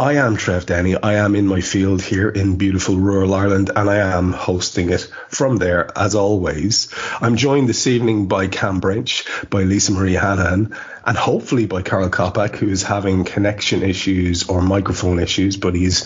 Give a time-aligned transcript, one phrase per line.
[0.00, 0.94] I am Trev Downey.
[0.94, 5.10] I am in my field here in beautiful rural Ireland and I am hosting it
[5.26, 6.94] from there as always.
[7.20, 12.10] I'm joined this evening by Kam Brainch, by Lisa Marie Hanahan, and hopefully by Karl
[12.10, 16.04] Coppack, who is having connection issues or microphone issues, but he's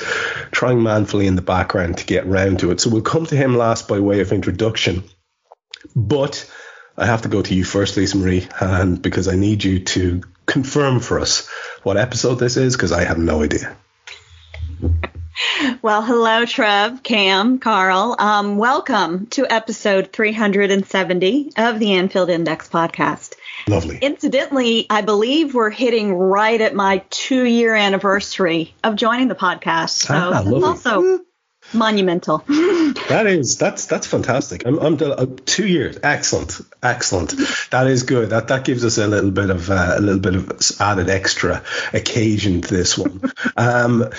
[0.53, 2.81] trying manfully in the background to get round to it.
[2.81, 5.05] So we'll come to him last by way of introduction.
[5.95, 6.51] But
[6.97, 8.49] I have to go to you first, Lisa Marie,
[9.03, 11.49] because I need you to confirm for us
[11.83, 13.77] what episode this is, because I have no idea.
[15.80, 18.14] Well, hello, Trev, Kam, Karl.
[18.19, 23.34] Um, welcome to episode 370 of the Anfield Index podcast.
[23.66, 23.98] Lovely.
[24.00, 29.91] Incidentally, I believe we're hitting right at my two year anniversary of joining the podcast.
[29.91, 30.69] So Ah, that's lovely.
[30.69, 31.20] also
[31.75, 32.45] monumental.
[33.09, 34.67] That is that's that's fantastic.
[34.67, 35.98] I'm I'm uh, two years.
[36.03, 37.34] Excellent, excellent.
[37.70, 38.31] That is good.
[38.31, 41.62] That that gives us a little bit of uh, a little bit of added extra
[41.93, 43.20] occasion to this one.
[43.56, 44.11] um,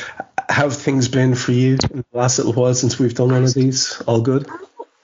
[0.49, 3.43] how have things been for you in the last little while since we've done one
[3.43, 4.01] of these?
[4.01, 4.47] All good.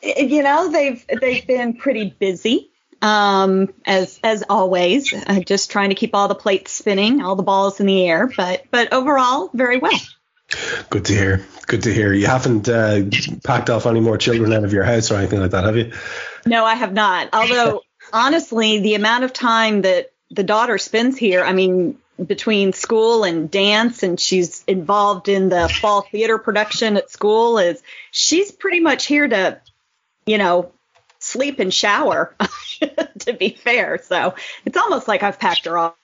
[0.01, 2.69] you know, they've they've been pretty busy.
[3.01, 7.43] Um, as as always, uh, just trying to keep all the plates spinning, all the
[7.43, 9.99] balls in the air, but but overall, very well.
[10.89, 11.45] Good to hear.
[11.67, 12.11] Good to hear.
[12.11, 13.01] You haven't uh,
[13.43, 15.93] packed off any more children out of your house or anything like that, have you?
[16.45, 17.29] No, I have not.
[17.33, 17.83] Although,
[18.13, 23.51] honestly, the amount of time that the daughter spends here, I mean, between school and
[23.51, 27.81] dance, and she's involved in the fall theater production at school, is
[28.11, 29.61] she's pretty much here to,
[30.25, 30.71] you know,
[31.19, 32.35] sleep and shower,
[33.19, 33.99] to be fair.
[34.03, 34.35] So
[34.65, 35.95] it's almost like I've packed her off.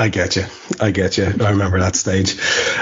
[0.00, 0.46] I get you.
[0.80, 1.26] I get you.
[1.26, 2.36] I remember that stage.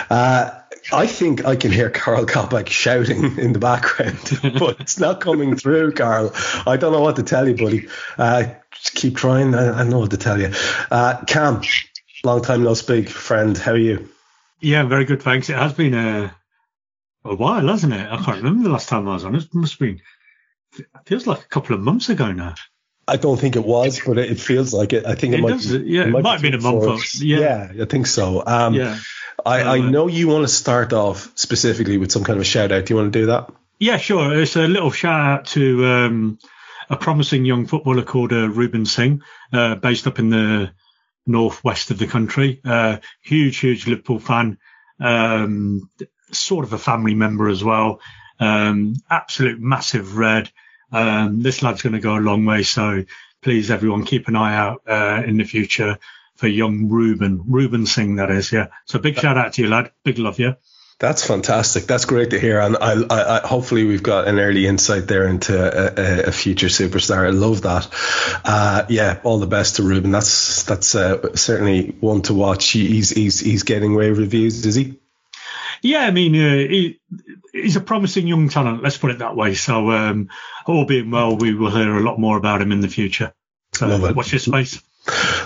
[0.09, 0.53] Uh,
[0.93, 4.21] I think I can hear Karl Coppack shouting in the background,
[4.59, 6.31] but it's not coming through, Karl.
[6.65, 7.89] I don't know what to tell you, buddy.
[8.17, 9.53] Uh, just keep trying.
[9.57, 10.53] I, I know what to tell you.
[10.93, 11.63] Uh, Kam,
[12.23, 13.59] long time no speak, friend.
[13.59, 14.09] How are you?
[14.61, 15.51] Yeah, very good, thanks.
[15.51, 16.33] It has been a,
[17.25, 18.13] a while, hasn't it?
[18.13, 19.35] I can't remember the last time I was on.
[19.35, 20.01] It must have been,
[20.79, 22.55] it feels like a couple of months ago now.
[23.09, 25.07] I don't think it was, but it, it feels like it.
[25.07, 25.49] I think it, It might.
[25.51, 27.73] does, be, yeah, it might have been a month or- yeah.
[27.81, 28.43] I think so.
[28.47, 28.99] Um, Yeah.
[29.47, 32.45] I, I Uh, know you want to start off specifically with some kind of a
[32.45, 32.87] shout out.
[32.87, 33.51] Do you want to do that?
[33.79, 34.37] Yeah, sure.
[34.41, 36.39] It's a little shout out to um,
[36.91, 40.71] a promising young footballer called uh, Ruben Singh, uh, based up in the
[41.27, 42.61] northwest of the country.
[42.65, 44.59] Uh, huge, huge Liverpool fan.
[45.01, 45.89] Um,
[46.33, 48.01] sort of a family member as well.
[48.41, 50.51] Um, absolute massive red.
[50.93, 52.63] Um, this lad's going to go a long way.
[52.63, 53.05] So
[53.43, 55.99] please, everyone, keep an eye out uh, in the future
[56.37, 58.53] for young Ruben, Ruben Singh, that is.
[58.53, 58.69] Yeah.
[58.87, 59.91] So big shout out to you, lad.
[60.05, 60.55] Big love, yeah.
[61.01, 61.87] That's fantastic.
[61.87, 62.61] That's great to hear.
[62.61, 66.33] And I, I, I hopefully we've got an early insight there into a, a, a
[66.33, 67.27] future superstar.
[67.27, 67.89] I love that.
[68.45, 70.11] Uh, yeah, all the best to Ruben.
[70.11, 72.71] That's that's uh, certainly one to watch.
[72.71, 74.99] He's he's he's getting rave reviews, is he?
[75.83, 77.01] Yeah, I mean, uh, he,
[77.53, 78.83] he's a promising young talent.
[78.83, 79.55] Let's put it that way.
[79.55, 80.29] So, um,
[80.67, 83.33] all being well, we will hear a lot more about him in the future.
[83.75, 84.17] So, Love it.
[84.17, 84.83] watch your space.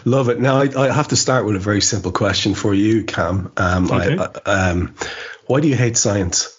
[0.04, 0.40] Love it.
[0.40, 3.52] Now I, I have to start with a very simple question for you, Kam.
[3.56, 4.16] Um, Okay.
[4.18, 4.94] I, I, um,
[5.46, 6.58] why do you hate science?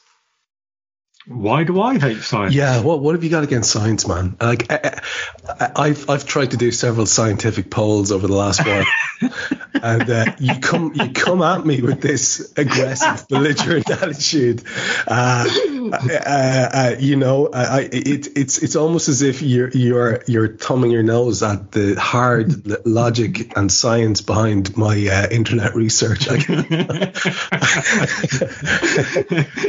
[1.25, 2.53] Why do I hate science?
[2.53, 4.35] Yeah, what what have you got against science, man?
[4.41, 4.99] Like, I,
[5.47, 8.85] I, I've I've tried to do several scientific polls over the last while,
[9.73, 14.63] and uh, you come you come at me with this aggressive, belligerent attitude.
[15.07, 15.47] Uh,
[15.91, 20.91] uh, uh, you know, I, it, it's it's almost as if you're you're you're thumbing
[20.91, 26.27] your nose at the hard logic and science behind my uh, internet research.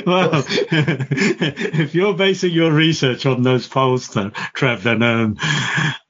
[0.07, 5.37] Well, if you're basing your research on those polls, then, Trev, then um,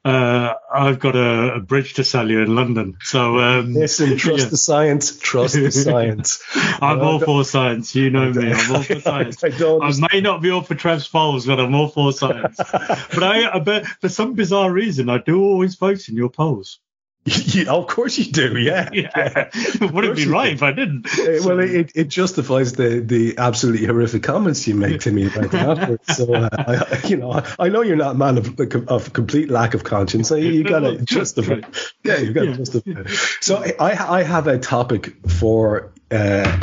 [0.04, 2.98] uh, I've got a, a, bridge to sell you in London.
[3.00, 4.48] So um, listen, trust yeah.
[4.50, 5.18] the science.
[5.18, 6.42] Trust the science.
[6.54, 7.94] I'm all for science.
[7.94, 8.52] You know me.
[8.52, 9.42] I'm all for science.
[9.42, 12.58] I, I, I, may not be all for Trev's polls, but I'm all for science.
[12.58, 16.80] but I, I bet for some bizarre reason, I do always vote in your polls.
[17.54, 18.58] Yeah, of course you do.
[18.58, 19.48] Yeah, yeah.
[19.80, 21.06] Would it be right if I didn't?
[21.44, 26.00] Well, it, it justifies the, the absolutely horrific comments you make to me about that.
[26.14, 29.74] So, uh, I, you know, I, know you're not a man of, of complete lack
[29.74, 30.28] of conscience.
[30.28, 31.60] So you, got to justify.
[32.02, 32.56] Yeah, you got to yeah.
[32.56, 33.04] justify.
[33.40, 36.58] So I I have a topic for uh,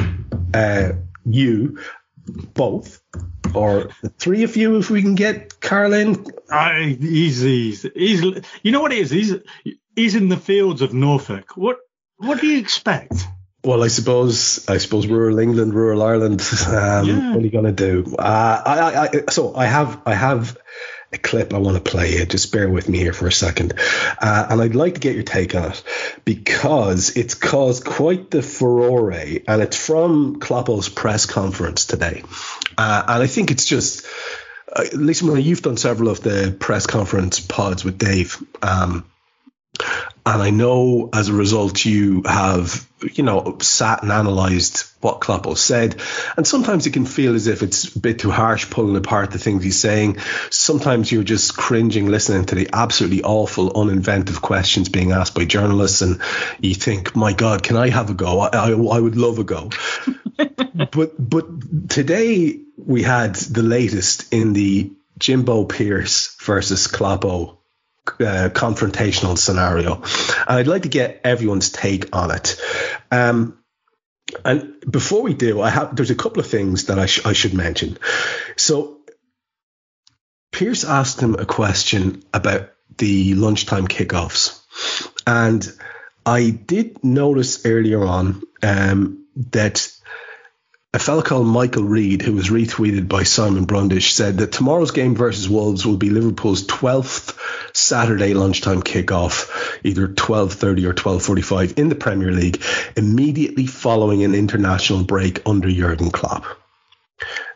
[0.54, 0.92] uh,
[1.26, 1.80] you
[2.54, 3.02] both
[3.54, 6.26] or the three of you if we can get Carlin.
[6.50, 8.44] I easy, easy.
[8.64, 9.10] You know what it is?
[9.10, 9.36] He's
[9.96, 11.56] he's in the fields of Norfolk.
[11.56, 11.78] What
[12.18, 13.14] what do you expect?
[13.64, 16.42] Well, I suppose I suppose rural England, rural Ireland.
[16.68, 17.30] Um, yeah.
[17.32, 18.16] What are you going to do?
[18.18, 20.58] Uh, I, I, so I have I have
[21.14, 22.26] a clip I want to play you.
[22.26, 23.74] Just bear with me here for a second,
[24.20, 25.84] uh, and I'd like to get your take on it
[26.24, 32.24] because it's caused quite the furore, and it's from Kloppo's press conference today,
[32.78, 34.06] uh, and I think it's just.
[34.74, 38.42] Uh, Lisa, you've done several of the press conference pods with Dave.
[38.62, 39.04] Um,
[40.24, 45.58] and I know as a result you have, you know, sat and analysed what Kloppo
[45.58, 46.00] said.
[46.38, 49.40] And sometimes it can feel as if it's a bit too harsh pulling apart the
[49.40, 50.20] things he's saying.
[50.52, 56.04] Sometimes you're just cringing listening to the absolutely awful, uninventive questions being asked by journalists.
[56.04, 56.22] And
[56.60, 58.42] you think, my God, can I have a go?
[58.42, 59.72] I, I, I would love a go.
[60.92, 67.58] but, but today we had the latest in the Jimbo Pearce versus Kloppo
[68.08, 70.04] uh, confrontational scenario, and
[70.48, 72.60] I'd like to get everyone's take on it.
[73.12, 73.58] Um,
[74.46, 77.34] and before we do, I have there's a couple of things that I, sh- I
[77.34, 77.98] should mention.
[78.56, 79.00] So
[80.52, 84.62] Pearce asked him a question about the lunchtime kickoffs,
[85.26, 85.68] and
[86.26, 89.92] I did notice earlier on um, that
[90.94, 95.16] a fellow called Michael Reed, who was retweeted by Simon Brundish, said that tomorrow's game
[95.16, 97.38] versus Wolves will be Liverpool's 12th
[97.74, 102.62] Saturday lunchtime kickoff, either 12.30 or 12.45 in the Premier League,
[102.98, 106.46] immediately following an international break under Jurgen Klopp.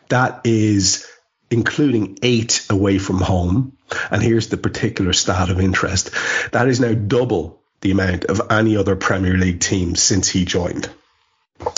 [0.08, 1.06] That is
[1.50, 3.76] including eight away from home.
[4.10, 6.10] And here's the particular stat of interest.
[6.52, 10.88] That is now double the amount of any other Premier League team since he joined.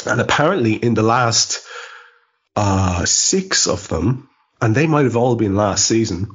[0.06, 1.64] And apparently, in the last
[2.56, 4.28] uh, six of them,
[4.60, 6.30] and they might have all been last season,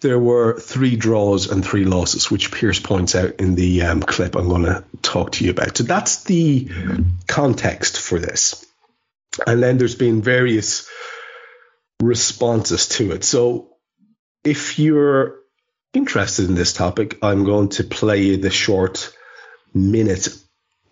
[0.00, 4.36] there were three draws and three losses, which Pearce points out in the um, clip
[4.36, 5.76] I'm going to talk to you about.
[5.76, 6.68] So that's the
[7.28, 8.66] context for this.
[9.46, 10.88] And then there's been various
[12.00, 13.24] responses to it.
[13.24, 13.76] So
[14.44, 15.38] if you're
[15.94, 19.16] interested in this topic, I'm going to play you the short
[19.72, 20.28] minute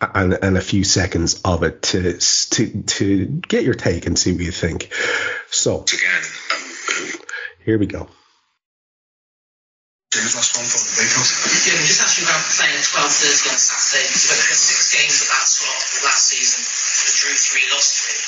[0.00, 4.32] and, and a few seconds of it to to to get your take and see
[4.32, 4.92] what you think.
[5.50, 5.86] So um,
[7.64, 8.08] here we go.
[10.10, 11.30] James, last one for the Bakers.
[11.70, 14.10] Yeah, just ask you about playing at 12.30 on Saturday.
[14.10, 16.66] You've got six games at that slot last season.
[16.66, 18.18] You drew three, lost three.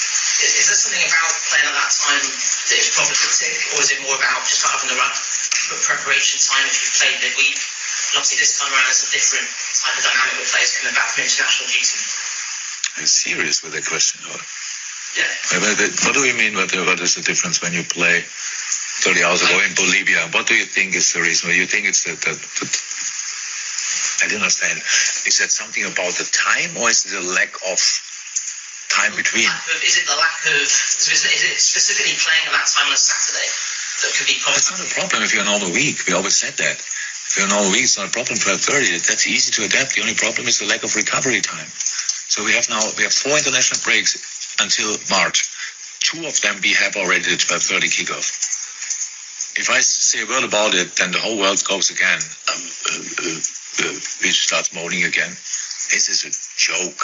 [0.47, 3.99] Is, is there something about playing at that time that is problematic, or is it
[4.07, 5.17] more about just having the right
[5.83, 7.59] preparation time if you've played midweek?
[7.59, 9.51] And obviously this time around it's a different
[9.83, 11.99] type of dynamic with players coming back from international duty.
[12.97, 14.39] I'm serious with the question, or?
[15.19, 15.29] Yeah.
[16.07, 16.55] What do you mean?
[16.55, 18.25] What, what is the difference when you play
[19.03, 20.31] 30 hours ago in Bolivia.
[20.31, 21.51] What do you think is the reason?
[21.51, 22.67] You think it's the, the, the
[24.23, 24.79] I don't understand.
[25.27, 27.83] Is that something about the time or is it a lack of
[28.95, 29.51] time between?
[29.83, 33.49] Is it the lack of, is it specifically playing at that time on a Saturday
[34.07, 34.63] that could be problem?
[34.63, 36.07] That's not a problem if you're on all the week.
[36.07, 36.79] We always said that.
[37.33, 38.93] If you're on all week, it's not a problem have 30.
[39.09, 39.97] That's easy to adapt.
[39.97, 41.65] The only problem is the lack of recovery time.
[42.29, 44.21] So we have now, we have four international breaks
[44.61, 45.49] until March.
[46.05, 48.53] Two of them we have already the 12.30 kickoff
[49.57, 52.21] if I say a word about it, then the whole world goes again.
[52.49, 53.41] Um, uh, uh,
[53.85, 55.29] uh, we start moaning again.
[55.93, 57.01] This is a joke.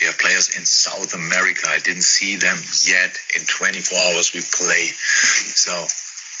[0.00, 1.66] We have players in South America.
[1.66, 3.18] I didn't see them yet.
[3.34, 4.86] In 24 hours, we play.
[5.58, 5.74] So,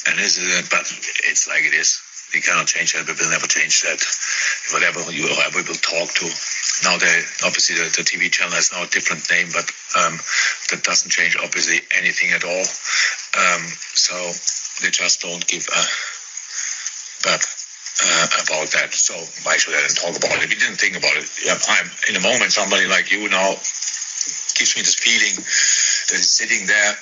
[0.06, 0.86] and this is, it, but
[1.26, 1.98] it's like it is.
[2.34, 3.06] We cannot change that.
[3.06, 4.00] We will never change that.
[4.72, 6.26] Whatever you will talk to.
[6.84, 9.66] Now, they, obviously, the, the, TV channel has now a different name, but
[9.98, 10.20] um,
[10.70, 12.64] that doesn't change obviously anything at all.
[13.34, 13.62] Um,
[13.98, 14.14] so
[14.82, 15.82] they just don't give a
[17.22, 18.94] but uh, about that.
[18.94, 20.48] So why should I talk about it?
[20.48, 21.26] We didn't think about it.
[21.50, 22.52] I'm in a moment.
[22.52, 23.58] Somebody like you now
[24.54, 26.94] gives me this feeling that is sitting there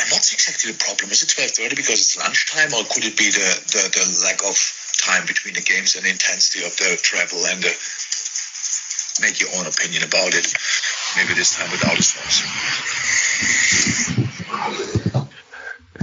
[0.00, 1.10] And what's exactly the problem?
[1.10, 4.56] Is it 12:30 because it's lunchtime, or could it be the, the, the lack of
[4.98, 7.72] time between the games and the intensity of the travel and the
[9.22, 10.52] make your own opinion about it?
[11.16, 12.42] Maybe this time without a source.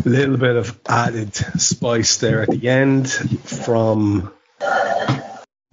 [0.06, 4.32] A little bit of added spice there at the end from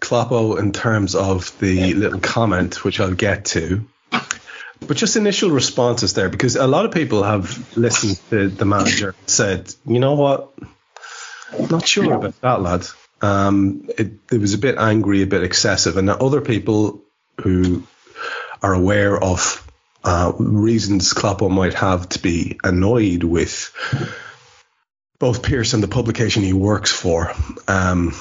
[0.02, 3.86] Kloppo in terms of the little comment, which I'll get to.
[4.86, 9.08] But just initial responses there, because a lot of people have listened to the manager
[9.08, 10.54] and said, you know what,
[11.70, 12.86] not sure about that, lad.
[13.20, 17.02] Um, it, it was a bit angry, a bit excessive, and other people
[17.40, 17.82] who
[18.62, 19.64] are aware of
[20.04, 23.74] uh, reasons Kloppo might have to be annoyed with
[25.18, 27.32] both Pearce and the publication he works for
[27.66, 28.14] um,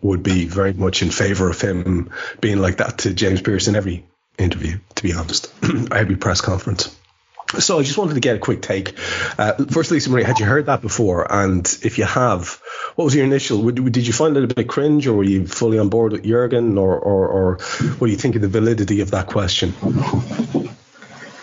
[0.00, 3.76] would be very much in favour of him being like that to James Pearce in
[3.76, 4.06] every
[4.40, 5.52] interview, to be honest,
[5.92, 6.96] every press conference.
[7.58, 8.96] So I just wanted to get a quick take.
[9.36, 11.30] Uh, first, Lisa Marie, had you heard that before?
[11.32, 12.60] And if you have,
[12.94, 13.68] what was your initial?
[13.70, 16.78] Did you find it a bit cringe, or were you fully on board with Jurgen,
[16.78, 17.54] or, or, or
[17.98, 19.74] what do you think of the validity of that question?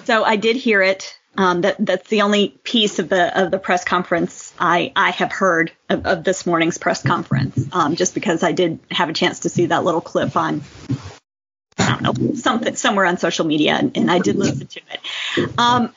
[0.06, 1.14] So I did hear it.
[1.36, 5.32] Um, that that's the only piece of the of the press conference I I have
[5.32, 7.68] heard of, of this morning's press conference.
[7.72, 10.64] Um, just because I did have a chance to see that little clip on
[11.88, 15.60] I don't know something somewhere on social media, and, and I did listen to it.
[15.60, 15.94] Um,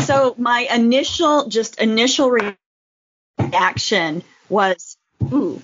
[0.00, 2.30] so my initial just initial
[3.38, 4.96] reaction was
[5.32, 5.62] ooh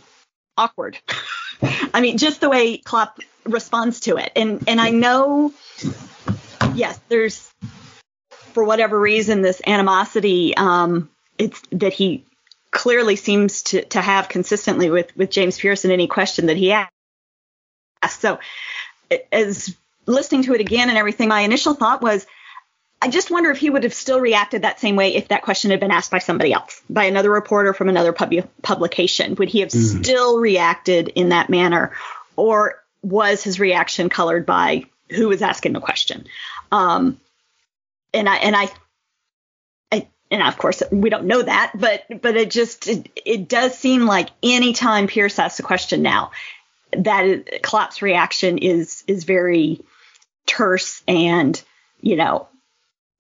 [0.57, 0.99] awkward.
[1.93, 5.53] I mean, just the way Klopp responds to it, and and I know
[6.75, 7.51] yes, there's
[8.31, 12.25] for whatever reason this animosity um, it's that he
[12.71, 16.93] clearly seems to, to have consistently with with James Pearson any question that he asks.
[18.11, 18.39] So
[19.33, 22.27] as listening to it again and everything, my initial thought was,
[23.01, 25.71] I just wonder if he would have still reacted that same way if that question
[25.71, 29.37] had been asked by somebody else, by another reporter from another pub- publication.
[29.37, 30.05] Would he have mm.
[30.05, 31.93] still reacted in that manner,
[32.35, 36.27] or was his reaction colored by who was asking the question?
[36.73, 37.21] Um,
[38.13, 38.69] and I and I,
[39.93, 43.79] I, and of course we don't know that, but but it just it, it does
[43.79, 46.33] seem like anytime Pearce asks a question now,
[46.93, 49.81] that Klopp's reaction is is very
[50.47, 51.61] terse and
[52.01, 52.49] you know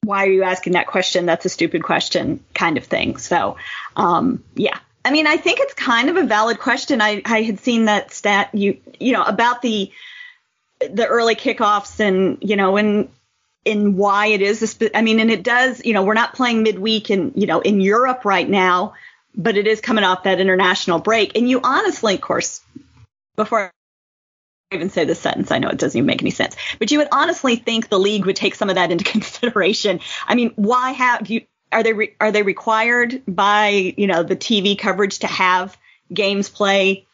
[0.04, 1.26] why are you asking that question?
[1.26, 3.16] That's a stupid question, kind of thing.
[3.18, 3.56] So,
[3.96, 4.78] um, yeah.
[5.04, 7.00] I mean, I think it's kind of a valid question.
[7.00, 9.90] I, I had seen that stat you you know about the
[10.80, 13.08] the early kickoffs and you know and
[13.64, 14.78] in why it is this.
[14.94, 15.84] I mean, and it does.
[15.84, 18.94] You know, we're not playing midweek in you know in Europe right now,
[19.34, 21.36] but it is coming off that international break.
[21.36, 22.60] And you honestly, of course,
[23.38, 23.72] before
[24.70, 26.98] I even say this sentence, I know it doesn't even make any sense, but you
[26.98, 30.00] would honestly think the league would take some of that into consideration.
[30.26, 31.42] I mean, why have you?
[31.70, 35.76] Are they re, are they required by you know the TV coverage to have
[36.12, 37.06] games play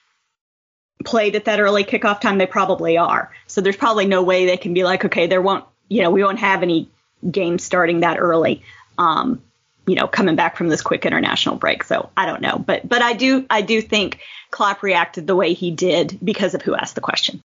[1.04, 2.38] played at that early kickoff time?
[2.38, 3.32] They probably are.
[3.46, 6.24] So there's probably no way they can be like, okay, there won't you know we
[6.24, 6.88] won't have any
[7.30, 8.62] games starting that early.
[8.96, 9.42] Um,
[9.86, 11.84] you know, coming back from this quick international break.
[11.84, 15.52] So I don't know, but but I do I do think Klopp reacted the way
[15.52, 17.40] he did because of who asked the question.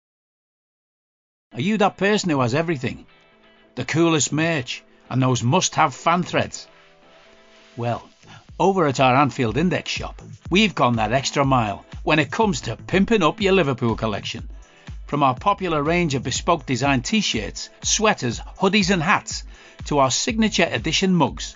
[1.53, 3.05] Are you that person who has everything,
[3.75, 6.67] the coolest merch, and those must-have fan threads?
[7.77, 8.07] Well,
[8.59, 12.75] over at our Anfield Index shop, we've gone that extra mile when it comes to
[12.75, 14.49] pimping up your Liverpool collection.
[15.05, 19.43] From our popular range of bespoke design t-shirts, sweaters, hoodies and hats,
[19.85, 21.55] to our signature edition mugs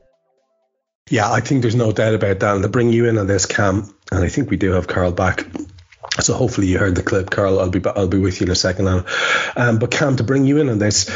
[1.11, 2.53] Yeah, I think there's no doubt about that.
[2.55, 5.11] And to bring you in on this, Kam, and I think we do have Karl
[5.11, 5.45] back.
[6.21, 7.59] So hopefully you heard the clip, Karl.
[7.59, 9.05] I'll be I'll be with you in a second now.
[9.57, 11.09] Um, but Kam, to bring you in on this,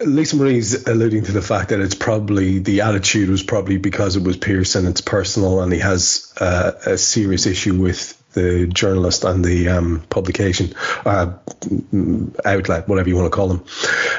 [0.00, 4.22] Lisa Marie's alluding to the fact that it's probably the attitude was probably because it
[4.22, 9.24] was Pearce and it's personal, and he has uh, a serious issue with the journalist
[9.24, 11.32] and the um, publication uh,
[12.44, 13.64] outlet, whatever you want to call them,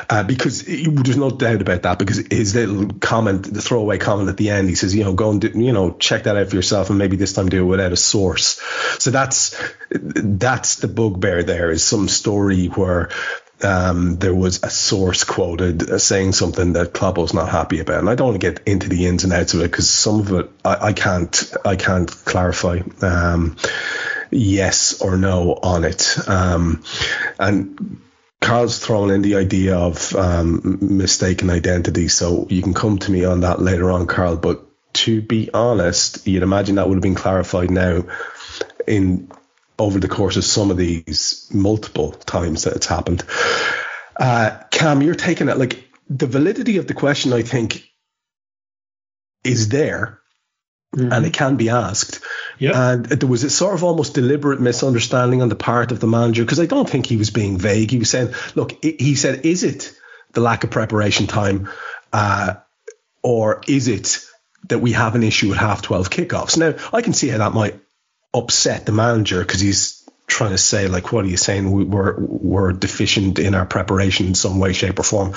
[0.10, 2.00] uh, because there's no doubt about that.
[2.00, 5.32] Because his little comment, the throwaway comment at the end, he says, you know, go
[5.32, 7.68] and do, you know check that out for yourself, and maybe this time do it
[7.68, 8.60] without a source.
[9.00, 9.56] So that's
[9.90, 11.44] that's the bugbear.
[11.44, 13.10] There is some story where
[13.64, 18.10] um, there was a source quoted saying something that Klopp was not happy about, and
[18.10, 20.32] I don't want to get into the ins and outs of it because some of
[20.34, 23.58] it I, I, can't I can't clarify um,
[24.32, 26.18] yes or no on it.
[26.28, 26.84] Um,
[27.38, 28.02] and
[28.42, 33.26] Karl's thrown in the idea of um, mistaken identity, so you can come to me
[33.26, 34.38] on that later on, Karl.
[34.38, 38.04] But to be honest, you'd imagine that would have been clarified now
[38.88, 39.32] in
[39.80, 43.24] over the course of some of these multiple times that it's happened.
[44.16, 47.84] Uh, Kam, you're taking it like the validity of the question, I think,
[49.44, 50.20] is there
[50.96, 51.12] mm-hmm.
[51.12, 52.22] and it can be asked.
[52.60, 52.76] Yep.
[52.76, 56.44] And there was a sort of almost deliberate misunderstanding on the part of the manager
[56.44, 57.92] because I don't think he was being vague.
[57.92, 59.94] He was saying, look, he said, is it
[60.34, 61.70] the lack of preparation time
[62.12, 62.56] uh,
[63.24, 64.20] or is it
[64.68, 66.58] that we have an issue with half 12 kickoffs?
[66.58, 67.80] Now, I can see how that might
[68.34, 71.72] upset the manager because he's trying to say like, what are you saying?
[71.72, 75.34] We, we're we're deficient in our preparation in some way, shape, or form.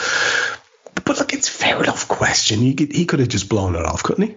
[1.05, 2.61] But look, it's a fair enough question.
[2.61, 4.37] He could, he could have just blown it off, couldn't he?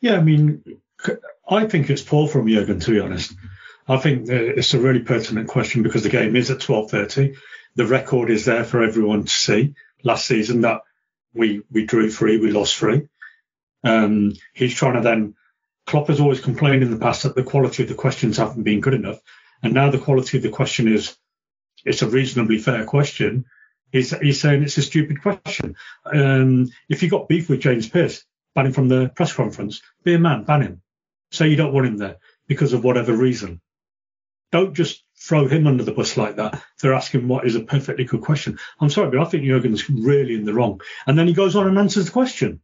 [0.00, 0.62] Yeah, I mean,
[1.48, 3.34] I think it's poor from Jurgen to be honest.
[3.88, 7.36] I think it's a really pertinent question because the game is at 12:30.
[7.74, 9.74] The record is there for everyone to see.
[10.04, 10.82] Last season that
[11.34, 13.08] we we drew three, we lost three.
[13.84, 15.34] Um, he's trying to then
[15.86, 18.80] Klopp has always complained in the past that the quality of the questions haven't been
[18.80, 19.20] good enough.
[19.62, 21.16] And now the quality of the question is,
[21.84, 23.44] it's a reasonably fair question.
[23.90, 25.76] He's, he's saying it's a stupid question.
[26.04, 28.24] Um, if you got beef with James Pearce,
[28.54, 29.82] ban him from the press conference.
[30.04, 30.82] Be a man, ban him.
[31.30, 33.60] Say you don't want him there because of whatever reason.
[34.50, 38.04] Don't just throw him under the bus like that They're asking what is a perfectly
[38.04, 38.58] good question.
[38.80, 40.80] I'm sorry, but I think Jurgen's really in the wrong.
[41.06, 42.60] And then he goes on and answers the question.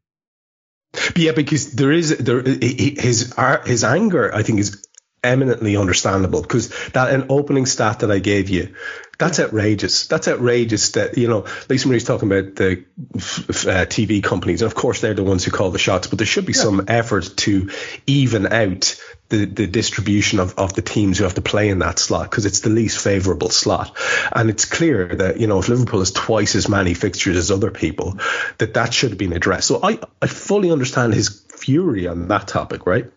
[1.17, 3.35] Yeah, because there is there his
[3.67, 4.35] his anger.
[4.35, 4.88] I think is
[5.23, 8.75] eminently understandable because that an opening stat that I gave you,
[9.19, 10.07] that's outrageous.
[10.07, 12.85] That's outrageous that, you know, Lisa Marie's talking about the
[13.17, 14.63] uh, TV companies.
[14.63, 16.63] And of course, they're the ones who call the shots, but there should be yeah.
[16.63, 17.71] some effort to
[18.07, 21.99] even out the, the distribution of, of the teams who have to play in that
[21.99, 23.97] slot because it's the least favourable slot.
[24.33, 27.73] And it's clear that, you know, if Liverpool has twice as many fixtures as other
[27.73, 28.19] people,
[28.59, 29.67] that that should have been addressed.
[29.67, 33.11] So I, I fully understand his fury on that topic, right?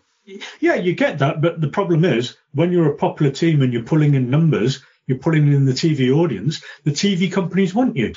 [0.60, 3.82] Yeah, you get that, but the problem is when you're a popular team and you're
[3.82, 6.62] pulling in numbers, you're pulling in the TV audience.
[6.84, 8.14] The TV companies want you.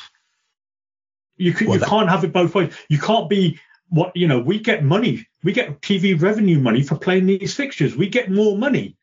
[1.38, 2.74] You, can, well, you that- can't have it both ways.
[2.90, 4.40] You can't be what you know.
[4.40, 5.28] We get money.
[5.44, 7.96] We get TV revenue money for playing these fixtures.
[7.96, 8.98] We get more money.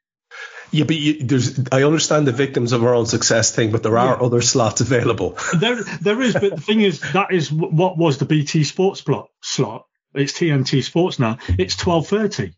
[0.71, 1.61] Yeah, but you, there's.
[1.71, 4.27] I understand the victims of our own success thing, but there are yeah.
[4.27, 5.37] other slots available.
[5.59, 6.33] there, there is.
[6.33, 9.29] But the thing is, that is what was the BT Sports slot.
[9.43, 9.87] Slot.
[10.15, 11.39] It's TNT Sports now.
[11.59, 12.55] It's twelve thirty.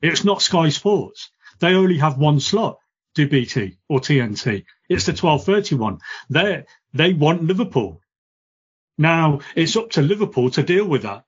[0.00, 1.30] It's not Sky Sports.
[1.60, 2.78] They only have one slot,
[3.14, 4.64] do BT or TNT.
[4.88, 5.98] It's the 1231.
[6.30, 8.00] They they want Liverpool.
[8.96, 11.24] Now it's up to Liverpool to deal with that.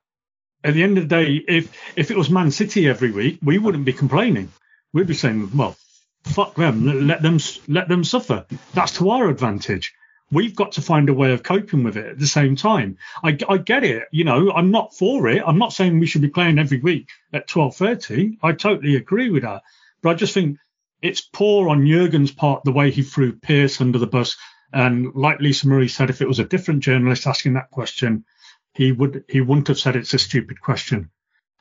[0.63, 3.57] At the end of the day, if if it was Man City every week, we
[3.57, 4.51] wouldn't be complaining.
[4.93, 5.75] We'd be saying, well,
[6.23, 8.45] fuck them, let them let them suffer.
[8.73, 9.93] That's to our advantage
[10.31, 12.97] we've got to find a way of coping with it at the same time.
[13.23, 14.03] I, I get it.
[14.11, 15.43] You know, I'm not for it.
[15.45, 18.37] I'm not saying we should be playing every week at 12:30.
[18.41, 19.63] I totally agree with that.
[20.01, 20.57] But I just think
[21.01, 24.37] it's poor on Jurgen's part the way he threw Pearce under the bus.
[24.73, 28.25] And like Lisa Marie said, if it was a different journalist asking that question,
[28.73, 31.09] he would he wouldn't have said it's a stupid question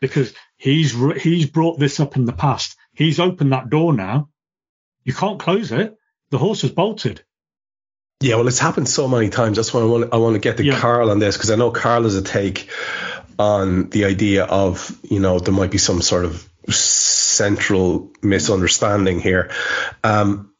[0.01, 2.77] because he's he's brought this up in the past.
[2.95, 4.29] He's opened that door now.
[5.05, 5.97] You can't close it.
[6.31, 7.25] The horse has bolted.
[8.23, 9.57] Yeah, well, it's happened so many times.
[9.57, 10.79] That's why I want I want to get to yeah.
[10.79, 12.69] Karl on this because I know Karl has a take
[13.39, 19.51] on the idea of you know there might be some sort of central misunderstanding here.
[20.05, 20.53] Um,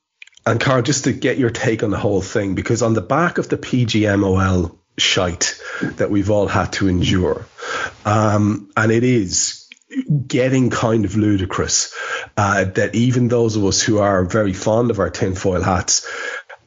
[0.47, 3.37] and Karl, just to get your take on the whole thing, because on the back
[3.37, 7.45] of the PGMOL shite that we've all had to endure,
[8.07, 9.69] um, and it is
[10.27, 11.95] getting kind of ludicrous
[12.37, 16.07] uh, that even those of us who are very fond of our tinfoil hats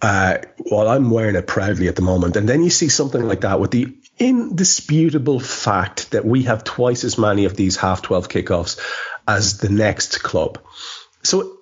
[0.03, 2.35] uh, well, I'm wearing it proudly at the moment.
[2.35, 7.05] And then you see something like that with the indisputable fact that we have twice
[7.05, 8.79] as many of these half 12 kickoffs
[9.25, 10.59] as the next club.
[11.23, 11.57] So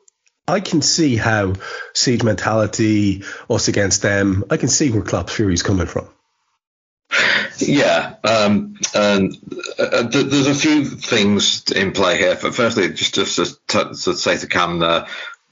[0.48, 1.54] I can see how
[1.94, 6.10] siege mentality, us against them, I can see where Klopp's fury is coming from.
[7.58, 9.38] Yeah, um, and
[9.78, 12.40] uh, th- there's a few things in play here.
[12.42, 13.36] But firstly, just just
[13.68, 15.06] to, to, say to Kam, one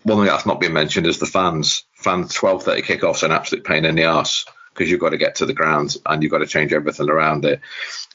[0.04, 1.84] thing that's not been mentioned is the fans.
[2.00, 5.36] Fans 12:30 kickoffs are an absolute pain in the ass because you've got to get
[5.36, 7.60] to the ground and you've got to change everything around it.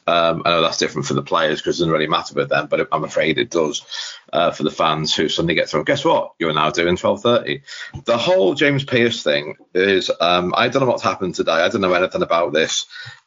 [0.06, 2.66] Um, I know that's different for the players because it doesn't really matter with them,
[2.68, 3.84] but I'm afraid it does
[4.32, 5.84] uh, for the fans who suddenly get thrown.
[5.84, 6.32] Guess what?
[6.38, 7.62] You're now doing 12:30.
[8.06, 11.52] The whole James Pearce thing is um, I don't know what's happened today.
[11.52, 12.86] I don't know anything about this,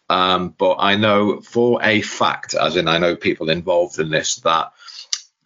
[0.09, 4.37] um, but I know for a fact, as in I know people involved in this,
[4.37, 4.71] that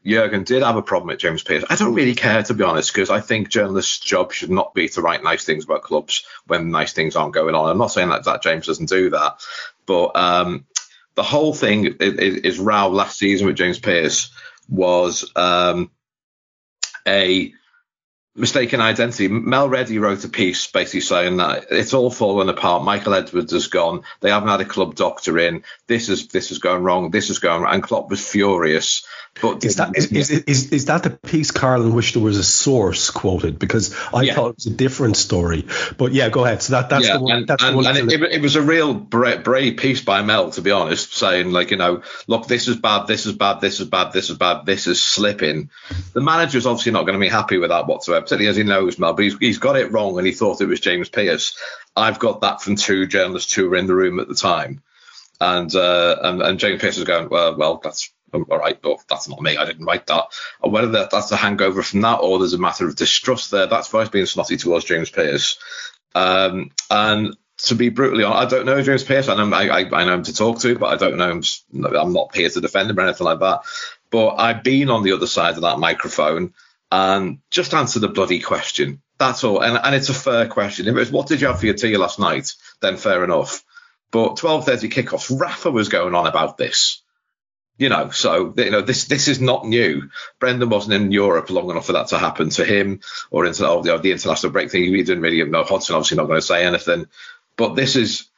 [0.05, 1.63] Jurgen did have a problem with James Pearce.
[1.69, 4.89] I don't really care to be honest, because I think journalists' job should not be
[4.89, 7.69] to write nice things about clubs when nice things aren't going on.
[7.69, 9.41] I'm not saying that, that James doesn't do that,
[9.85, 10.65] but um,
[11.15, 14.31] the whole thing is, is row last season with James Pearce
[14.69, 15.91] was um,
[17.07, 17.53] a
[18.35, 19.27] mistaken identity.
[19.27, 22.83] Mel Reddy wrote a piece basically saying that it's all fallen apart.
[22.83, 24.03] Michael Edwards has gone.
[24.21, 25.63] They haven't had a club doctor in.
[25.87, 27.11] This is this is going wrong.
[27.11, 27.73] This is going wrong.
[27.73, 29.05] And Klopp was furious.
[29.39, 32.37] But is that is, is, is, is that the piece, Karl, in which there was
[32.37, 33.57] a source quoted?
[33.57, 34.35] Because I yeah.
[34.35, 35.65] thought it was a different story.
[35.97, 36.61] But yeah, go ahead.
[36.61, 37.31] So that that's yeah, the one.
[37.31, 40.21] And, that's and, the one and it, it, was a real brave, brave piece by
[40.21, 43.61] Mel, to be honest, saying like you know, look, this is bad, this is bad,
[43.61, 45.69] this is bad, this is bad, this is slipping.
[46.13, 48.99] The manager's obviously not going to be happy with that whatsoever, particularly as he knows
[48.99, 51.57] Mel, but he's, he's got it wrong and he thought it was James Pearce.
[51.95, 54.83] I've got that from two journalists who were in the room at the time.
[55.39, 59.27] And, uh, and and James Pearce is going, well, well, that's all right, but that's
[59.27, 59.57] not me.
[59.57, 60.25] I didn't write that.
[60.61, 63.67] Or whether that, that's a hangover from that or there's a matter of distrust there.
[63.67, 65.59] That's why it's being snotty towards James Pearce.
[66.15, 69.27] Um, and to be brutally honest, I don't know James Pearce.
[69.27, 71.43] I know, I, I know him to talk to, but I don't know him.
[71.95, 73.61] I'm not here to defend him or anything like that.
[74.09, 76.53] But I've been on the other side of that microphone
[76.91, 79.01] and just answer the bloody question.
[79.17, 79.61] That's all.
[79.61, 80.87] And, and it's a fair question.
[80.87, 83.63] If it's what did you have for your tea last night, then fair enough.
[84.11, 87.00] But 12:30 kickoffs, Rafa was going on about this.
[87.81, 90.11] You know, so you know this this is not new.
[90.39, 92.99] Brendan wasn't in Europe long enough for that to happen to him,
[93.31, 94.83] or into oh, the, the international break thing.
[94.83, 95.63] He didn't really know.
[95.63, 97.07] Hodgson obviously not going to say anything,
[97.57, 98.29] but this is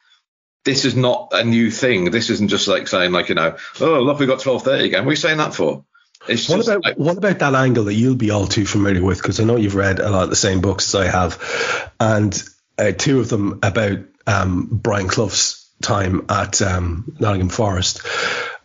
[0.64, 2.10] this is not a new thing.
[2.10, 5.04] This isn't just like saying like you know, oh look, we got twelve thirty again.
[5.04, 5.84] What are you saying that for?
[6.26, 9.18] It's what about like, what about that angle that you'll be all too familiar with?
[9.18, 12.42] Because I know you've read a lot of the same books as I have, and
[12.78, 18.06] uh, two of them about um, Brian Clough's time at um, Nottingham Forest.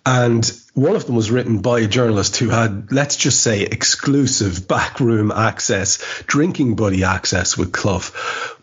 [0.06, 4.68] And one of them was written by a journalist who had, let's just say, exclusive
[4.68, 8.12] backroom access, drinking buddy access with Clough.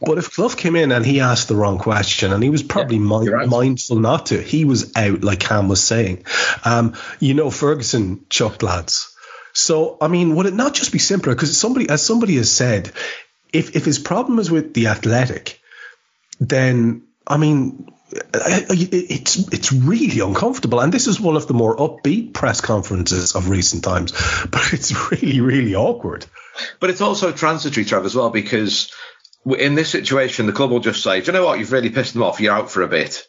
[0.00, 2.96] But if Clough came in and he asked the wrong question, and he was probably
[2.96, 3.48] yeah, right.
[3.48, 6.24] mindful not to, he was out, like Kam was saying.
[6.64, 9.14] Um, you know, Ferguson chucked lads.
[9.52, 11.34] So, I mean, would it not just be simpler?
[11.34, 12.92] Because somebody, as somebody has said,
[13.52, 15.60] if, if his problem is with the athletic,
[16.40, 22.32] then, I mean, it's it's really uncomfortable, and this is one of the more upbeat
[22.32, 24.12] press conferences of recent times.
[24.50, 26.24] But it's really, really awkward.
[26.80, 28.92] But it's also transitory, Trev, as well, because
[29.44, 31.58] in this situation, the club will just say, "Do you know what?
[31.58, 32.40] You've really pissed them off.
[32.40, 33.26] You're out for a bit."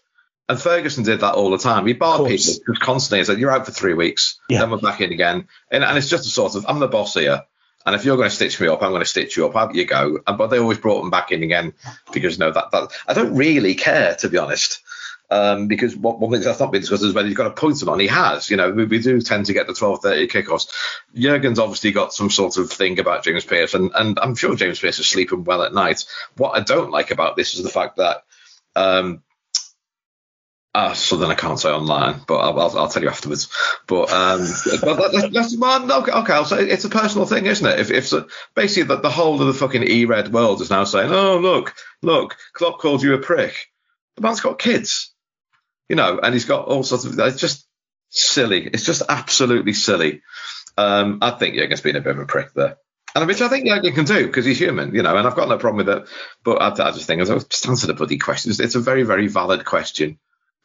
[0.49, 1.87] And Ferguson did that all the time.
[1.87, 3.19] He barred people just constantly.
[3.19, 4.39] He said, "You're out for three weeks.
[4.47, 4.59] Yeah.
[4.59, 7.15] Then we're back in again." And, and it's just a sort of, "I'm the boss
[7.15, 7.43] here."
[7.88, 9.56] And if you're going to stitch me up, I'm going to stitch you up.
[9.56, 10.19] Out you go.
[10.28, 11.73] But they always brought them back in again
[12.12, 14.82] because know that, that I don't really care to be honest.
[15.30, 17.82] Um, because one, one thing that's not been discussed is whether he's got a point
[17.82, 18.02] or not.
[18.02, 18.50] He has.
[18.50, 20.67] You know, we, we do tend to get the 12:30 kickoffs.
[21.15, 24.80] Jurgen's obviously got some sort of thing about James Pearce, and, and I'm sure James
[24.82, 26.04] Pearce is sleeping well at night.
[26.36, 28.23] What I don't like about this is the fact that
[28.76, 29.23] um,
[30.77, 33.49] uh, something I can't say online, but I'll, I'll, I'll tell you afterwards.
[33.87, 34.41] But, um,
[34.81, 37.79] but that, that's, man, okay, okay, say it's a personal thing, isn't it?
[37.79, 41.11] If, if so, basically the, the whole of the fucking e-red world is now saying,
[41.11, 43.55] oh look, look, Klopp called you a prick.
[44.17, 45.15] The man's got kids,
[45.89, 47.17] you know, and he's got all sorts of.
[47.17, 47.67] It's just
[48.09, 48.67] silly.
[48.67, 50.21] It's just absolutely silly.
[50.77, 52.77] Um, I think Jurgen's been a bit of a prick there.
[53.15, 55.49] And which I think Jurgen can do because he's human, you know, and I've got
[55.49, 56.07] no problem with it.
[56.43, 58.51] But I, I just think, I was just answer the bloody question.
[58.51, 60.19] It's a very, very valid question.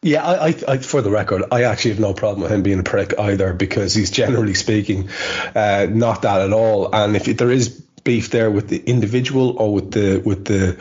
[0.05, 2.81] Yeah, I, I, I, for the record, I actually have no problem with him being
[2.81, 5.09] a prick either because he's generally speaking
[5.55, 6.93] uh, not that at all.
[6.93, 7.69] And if there is
[8.03, 10.77] beef there with the individual or with the with the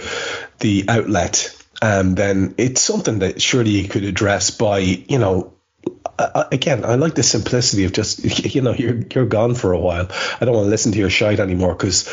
[0.60, 5.54] the outlet, um, then it's something that surely he could address by you know
[6.52, 8.24] again, I like the simplicity of just
[8.56, 10.08] you know you're you're gone for a while.
[10.40, 12.10] I don't want to listen to your shite anymore because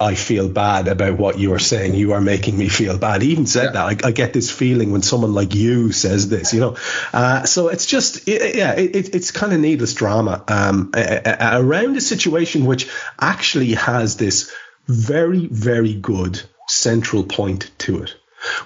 [0.00, 1.94] I feel bad about what you are saying.
[1.94, 3.22] You are making me feel bad.
[3.22, 3.72] He even said yeah.
[3.72, 4.04] that.
[4.04, 6.52] I, I, get this feeling when someone like you says this.
[6.52, 6.76] You know,
[7.12, 12.00] uh, so it's just it, yeah, it, it's kind of needless drama um, around a
[12.00, 14.52] situation which actually has this
[14.86, 18.14] very very good central point to it,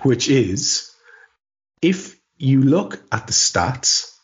[0.03, 0.95] which is
[1.83, 4.16] if you look at the stats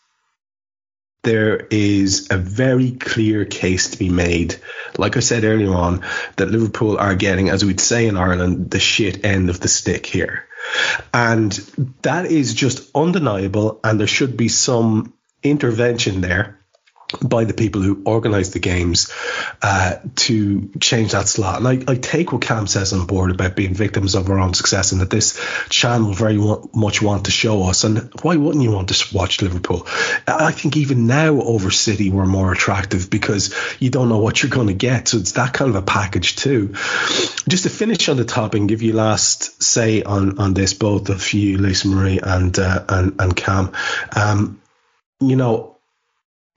[1.22, 4.56] there is a very clear case to be made.
[4.98, 6.04] Like I said earlier on,
[6.36, 10.04] that Liverpool are getting, as we'd say in Ireland, the shit end of the stick
[10.06, 10.46] here.
[11.14, 11.52] And
[12.02, 13.80] that is just undeniable.
[13.84, 16.61] And there should be some intervention there
[17.20, 19.12] by the people who organise the games
[19.60, 21.58] uh, to change that slot.
[21.58, 24.54] And I, I, take what Kam says on board about being victims of our own
[24.54, 26.38] success and that this channel very
[26.74, 27.84] much want to show us.
[27.84, 29.86] And why wouldn't you want to watch Liverpool?
[30.26, 34.50] I think even now over City we're more attractive because you don't know what you're
[34.50, 35.08] going to get.
[35.08, 36.68] So it's that kind of a package too.
[37.48, 41.08] Just to finish on the top and give you last say on, on this, both
[41.08, 43.72] of you, Lisa Marie and, uh, and, and Kam.
[44.14, 44.60] Um,
[45.20, 45.71] you know,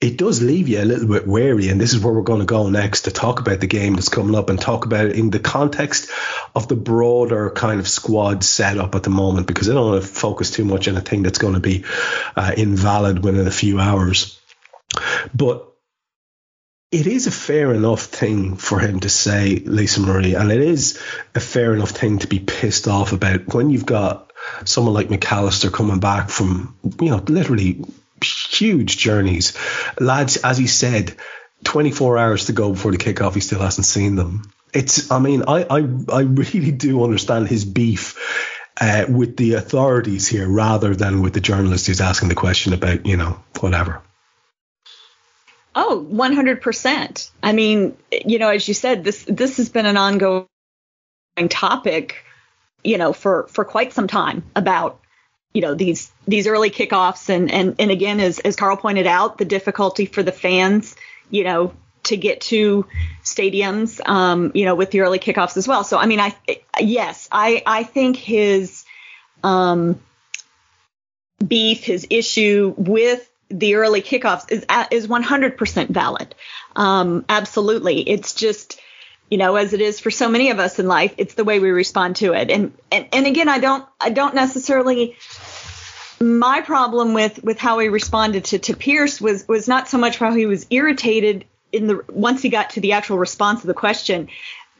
[0.01, 2.45] it does leave you a little bit wary, and this is where we're going to
[2.45, 5.29] go next to talk about the game that's coming up and talk about it in
[5.29, 6.11] the context
[6.53, 10.07] of the broader kind of squad setup at the moment, because I don't want to
[10.07, 11.85] focus too much on a thing that's going to be
[12.35, 14.39] uh, invalid within a few hours.
[15.33, 15.71] But
[16.91, 21.01] it is a fair enough thing for him to say, Lisa Marie, and it is
[21.33, 24.31] a fair enough thing to be pissed off about when you've got
[24.65, 27.83] someone like McAllister coming back from, you know, literally
[28.33, 29.57] huge journeys.
[29.99, 31.15] Lads, as he said,
[31.63, 34.51] 24 hours to go before the kickoff, he still hasn't seen them.
[34.73, 38.17] It's, I mean, I, I, I really do understand his beef
[38.79, 43.05] uh, with the authorities here rather than with the journalist who's asking the question about,
[43.05, 44.01] you know, whatever.
[45.75, 47.29] Oh, 100%.
[47.43, 50.47] I mean, you know, as you said, this this has been an ongoing
[51.49, 52.23] topic,
[52.83, 55.01] you know, for for quite some time about
[55.55, 57.29] you know these these early kickoffs.
[57.29, 60.95] And and and again as as Karl pointed out the difficulty for the fans
[61.31, 62.85] you know to get to
[63.23, 65.83] stadiums um, you know with the early kickoffs as well.
[65.83, 66.35] So I mean I
[66.79, 68.83] yes I I think his
[69.43, 70.01] um,
[71.45, 76.35] beef his issue with the early kickoffs is is 100% valid.
[76.75, 78.01] Um, absolutely.
[78.01, 78.79] It's just
[79.29, 81.59] you know as it is for so many of us in life it's the way
[81.59, 85.15] we respond to it and and, and again i don't i don't necessarily
[86.19, 90.17] my problem with with how he responded to to Pearce was was not so much
[90.17, 93.73] how he was irritated in the once he got to the actual response of the
[93.73, 94.29] question.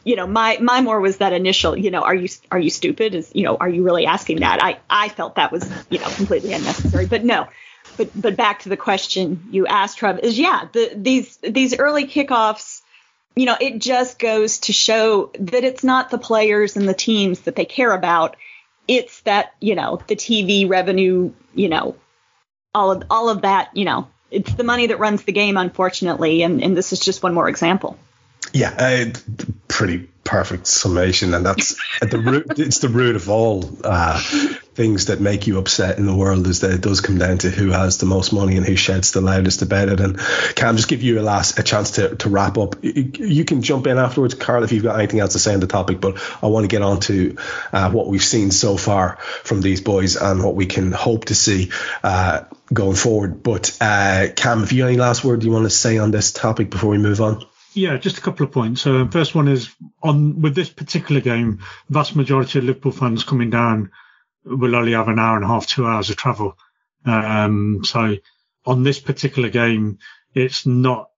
[0.04, 1.76] You know, my my more was that initial.
[1.76, 3.16] You know, are you are you stupid?
[3.16, 4.64] Is you know, are you really asking that?
[4.64, 7.06] I I felt that was you know completely unnecessary.
[7.06, 7.48] But no,
[7.98, 12.08] but but back to the question you asked, Trev, is yeah, the, these these early
[12.08, 12.75] kickoffs.
[13.36, 17.42] You know, it just goes to show that it's not the players and the teams
[17.42, 18.38] that they care about
[18.88, 21.96] it's that you know the TV revenue, you know,
[22.74, 26.44] all of all of that, you know, it's the money that runs the game, unfortunately,
[26.44, 27.98] and and this is just one more example.
[28.54, 32.60] Yeah, uh, pretty perfect summation, and that's at the root.
[32.66, 34.20] It's the root of all uh,
[34.74, 37.50] things that make you upset in the world is that it does come down to
[37.50, 40.00] who has the most money and who shouts the loudest about it.
[40.00, 40.18] And
[40.56, 42.76] can I just give you a last a chance to, to wrap up?
[42.82, 45.68] You can jump in afterwards, Karl, if you've got anything else to say on the
[45.68, 46.02] topic.
[46.02, 47.38] But I want to get on to
[47.72, 51.36] uh, what we've seen so far from these boys and what we can hope to
[51.36, 51.72] see
[52.04, 53.44] uh, going forward.
[53.44, 56.70] But uh, Kam, if you any last word you want to say on this topic
[56.70, 57.46] before we move on?
[57.76, 58.82] Yeah, just a couple of points.
[58.82, 59.70] So, first one is
[60.02, 61.60] on with this particular game,
[61.90, 63.92] vast majority of Liverpool fans coming down
[64.46, 66.58] will only have an hour and a half, two hours of travel.
[67.06, 68.16] Um, so
[68.66, 70.00] on this particular game,
[70.34, 71.10] it's not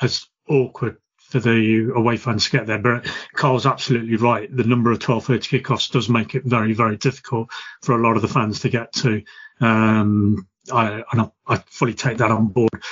[0.00, 2.78] as awkward for the away fans to get there.
[2.78, 4.54] But Karl's absolutely right.
[4.54, 7.50] The number of 12:30 kickoffs does make it very, very difficult
[7.82, 9.22] for a lot of the fans to get to.
[9.60, 11.02] Um, I,
[11.46, 12.82] I, fully take that on board.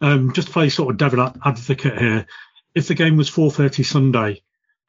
[0.00, 2.26] Um, just to play sort of devil advocate here,
[2.74, 4.42] if the game was 4:30 Sunday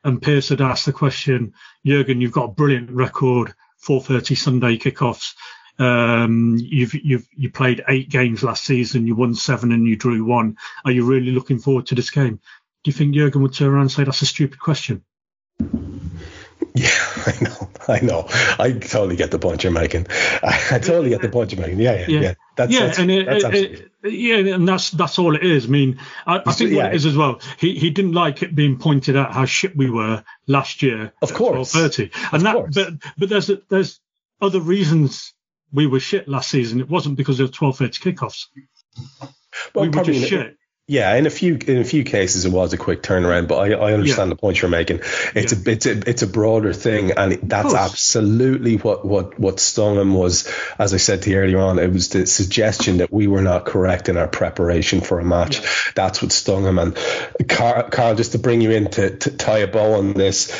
[0.04, 1.54] and Pearce had asked the question,
[1.86, 3.54] Jurgen, you've got a brilliant record
[3.86, 5.34] 4:30 Sunday kickoffs.
[5.78, 9.08] Um, you've you've you played eight games last season.
[9.08, 10.58] You won seven and you drew one.
[10.86, 12.40] Are you really looking forward to this game?
[12.84, 15.04] Do you think Jurgen would turn around and say that's a stupid question?
[17.28, 18.26] I know, I know.
[18.60, 20.08] I totally get the point you're making.
[20.10, 21.80] I, I totally get the point you're making.
[21.80, 22.20] Yeah, yeah, yeah.
[22.20, 22.34] yeah.
[22.56, 25.66] That's, yeah, that's, and it, that's it, it, yeah, and that's that's all it is.
[25.66, 26.84] I mean, I, I think yeah.
[26.84, 27.42] what it is as well.
[27.58, 31.12] He he didn't like it being pointed out how shit we were last year.
[31.22, 32.54] Of course, thirty, and that.
[32.54, 32.76] Course.
[32.76, 34.00] But but there's there's
[34.42, 35.34] other reasons
[35.74, 36.80] we were shit last season.
[36.80, 38.48] It wasn't because of twelve thirty kickoffs.
[39.74, 40.58] Well, we were just shit.
[40.88, 43.72] Yeah, in a few in a few cases it was a quick turnaround, but I,
[43.72, 44.36] I understand yeah.
[44.36, 45.00] the point you're making.
[45.34, 45.60] It's yeah.
[45.66, 50.14] a it's a it's a broader thing, and that's absolutely what what what stung him
[50.14, 53.42] was, as I said to you earlier on, it was the suggestion that we were
[53.42, 55.60] not correct in our preparation for a match.
[55.60, 55.68] Yeah.
[55.96, 56.78] That's what stung him.
[56.78, 56.96] And
[57.50, 60.56] Karl, Karl, just to bring you in to, to tie a bow on this,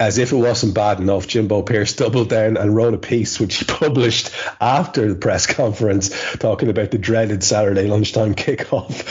[0.00, 3.56] as if it wasn't bad enough, Jimbo Pearce doubled down and wrote a piece which
[3.56, 9.04] he published after the press conference talking about the dreaded Saturday lunchtime kickoff.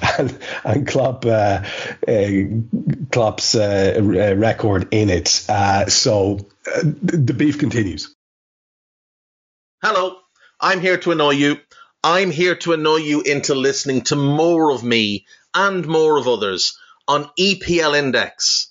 [0.18, 1.62] and, and Klopp, uh,
[2.08, 2.30] uh,
[3.12, 5.44] Klopp's uh, uh record in it.
[5.50, 6.38] Uh, so
[6.74, 8.14] uh, the beef continues.
[9.82, 10.16] Hello,
[10.58, 11.58] I'm here to annoy you.
[12.02, 16.78] I'm here to annoy you into listening to more of me and more of others
[17.06, 18.70] on EPL Index.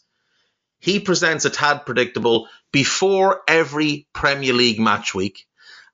[0.81, 5.45] He presents a tad predictable before every Premier League match week.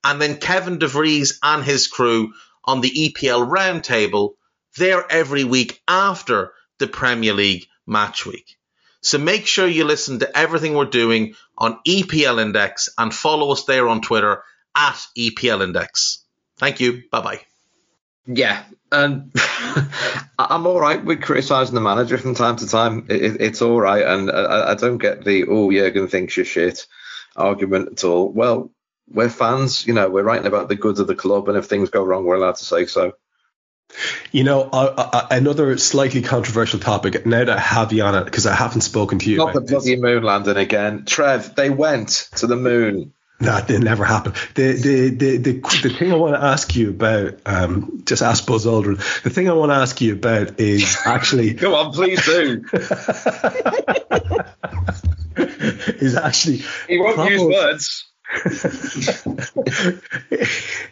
[0.03, 4.35] And then Kevin DeVries and his crew on the EPL roundtable,
[4.77, 8.57] they're every week after the Premier League match week.
[9.01, 13.65] So make sure you listen to everything we're doing on EPL Index and follow us
[13.65, 14.41] there on Twitter
[14.75, 16.23] at EPL Index.
[16.57, 17.03] Thank you.
[17.11, 17.41] Bye bye.
[18.27, 19.31] Yeah, and
[20.37, 23.07] I'm all right with criticising the manager from time to time.
[23.09, 26.85] It, it's all right, and I, I, don't get the "oh, Jurgen thinks you're shit"
[27.35, 28.29] argument at all.
[28.29, 28.71] Well,
[29.09, 30.09] we're fans, you know.
[30.09, 32.57] We're writing about the goods of the club, and if things go wrong, we're allowed
[32.57, 33.13] to say so.
[34.33, 37.25] You know, uh, uh, another slightly controversial topic.
[37.25, 39.37] Now that I have you on it, because I haven't spoken to you.
[39.37, 41.55] Not the bloody moon landing again, Trev.
[41.55, 43.13] They went to the moon.
[43.39, 44.33] That did never happen.
[44.55, 45.51] The, the the the
[45.83, 48.97] the thing I want to ask you about, um, just ask Buzz Aldrin.
[49.21, 51.53] The thing I want to ask you about is actually.
[51.55, 52.65] Come on, please do.
[55.37, 56.63] is actually.
[56.87, 58.05] He won't use words.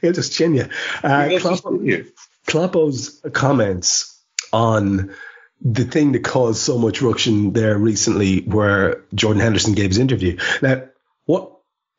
[0.01, 0.69] He'll just chin you.
[1.03, 2.07] Uh, Kloppo,
[2.47, 4.21] Kloppo's comments
[4.53, 5.15] on
[5.61, 10.37] the thing that caused so much ruction there recently, where Jordan Henderson gave his interview.
[10.61, 10.83] Now,
[11.25, 11.54] what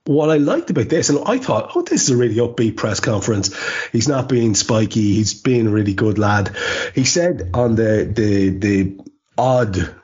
[0.06, 3.00] what I liked about this, and I thought, oh, this is a really upbeat press
[3.00, 3.54] conference.
[3.90, 5.14] He's not being spiky.
[5.14, 6.56] He's being a really good lad.
[6.94, 9.00] He said on the the the
[9.36, 9.94] odd.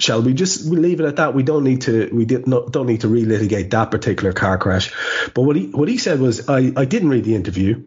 [0.00, 1.34] Shall we just leave it at that?
[1.34, 2.08] We don't need to.
[2.12, 4.92] We did not, don't need to relitigate that particular car crash.
[5.34, 7.84] But what he what he said was, I I didn't read the interview,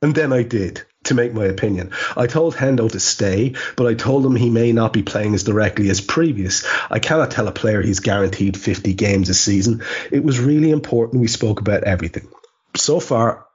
[0.00, 1.92] and then I did to make my opinion.
[2.16, 5.44] I told Hendo to stay, but I told him he may not be playing as
[5.44, 6.64] directly as previous.
[6.90, 9.82] I cannot tell a player he's guaranteed 50 games a season.
[10.10, 12.28] It was really important we spoke about everything.
[12.76, 13.46] So far,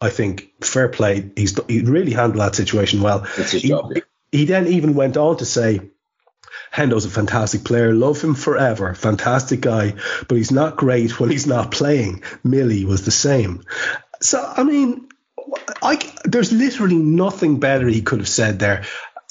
[0.00, 1.30] I think fair play.
[1.36, 3.26] He's he really handled that situation well.
[3.36, 4.02] It's He, job, yeah.
[4.30, 5.80] he then even went on to say,
[6.72, 7.92] Hendo's a fantastic player.
[7.92, 8.94] Love him forever.
[8.94, 9.94] Fantastic guy,
[10.28, 12.22] but he's not great when he's not playing.
[12.42, 13.64] Millie was the same.
[14.20, 15.08] So, I mean,
[15.84, 18.84] I, there's literally nothing better he could have said there.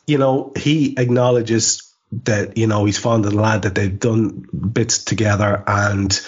[0.06, 1.94] You know, he acknowledges
[2.26, 6.22] that you know he's fond of the lad that they've done bits together, and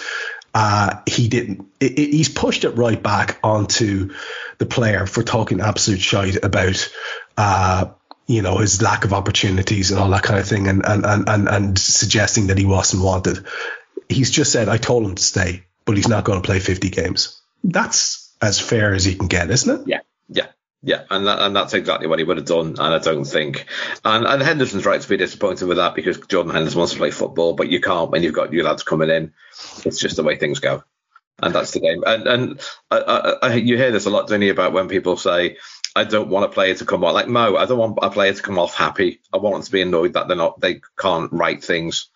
[0.52, 1.66] uh, he didn't.
[1.78, 4.10] It, it, he's pushed it right back onto
[4.58, 6.92] the player for talking absolute shite about.
[7.36, 7.86] Uh,
[8.26, 11.28] you know his lack of opportunities and all that kind of thing, and and and
[11.28, 13.46] and, and suggesting that he wasn't wanted.
[14.08, 16.90] He's just said, "I told him to stay, but he's not going to play 50
[16.90, 19.86] games." That's as fair as he can get, isn't it?
[19.86, 20.46] Yeah, yeah.
[20.82, 22.76] Yeah, and that, and that's exactly what he would have done.
[22.78, 23.66] And I don't think,
[24.04, 27.10] and, and Henderson's right to be disappointed with that because Jordan Henderson wants to play
[27.10, 29.32] football, but you can't when you've got your lads coming in.
[29.84, 30.84] It's just the way things go,
[31.42, 32.04] and that's the game.
[32.06, 32.60] And and
[32.90, 35.56] I, I, I, you hear this a lot, don't you, about when people say,
[35.96, 37.56] "I don't want a player to come off like Mo.
[37.56, 39.20] I don't want a player to come off happy.
[39.32, 42.10] I want them to be annoyed that they're not, they can't write things."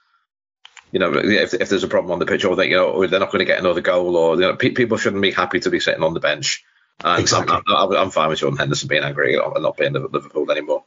[0.93, 3.21] you know, if, if there's a problem on the pitch or that you know, they're
[3.21, 5.71] not going to get another goal, or you know, pe- people shouldn't be happy to
[5.71, 6.65] be sitting on the bench.
[7.05, 7.57] And exactly.
[7.57, 10.85] I'm, I'm, I'm fine with Jordan Henderson being angry and not being Liverpool anymore.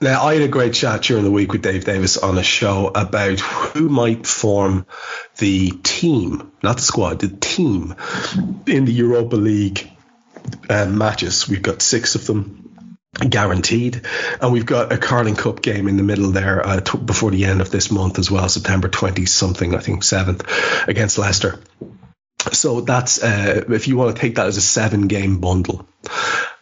[0.00, 2.88] Now, I had a great chat during the week with Dave Davis on a show
[2.88, 4.86] about who might form
[5.38, 7.94] the team, not the squad, the team
[8.66, 9.90] in the Europa League
[10.68, 11.48] um, matches.
[11.48, 12.62] We've got six of them
[13.14, 14.06] guaranteed.
[14.40, 17.44] And we've got a Carling Cup game in the middle there uh, t- before the
[17.44, 21.60] end of this month as well, September 20 something, I think 7th against Leicester.
[22.52, 25.86] So that's uh, if you want to take that as a seven game bundle.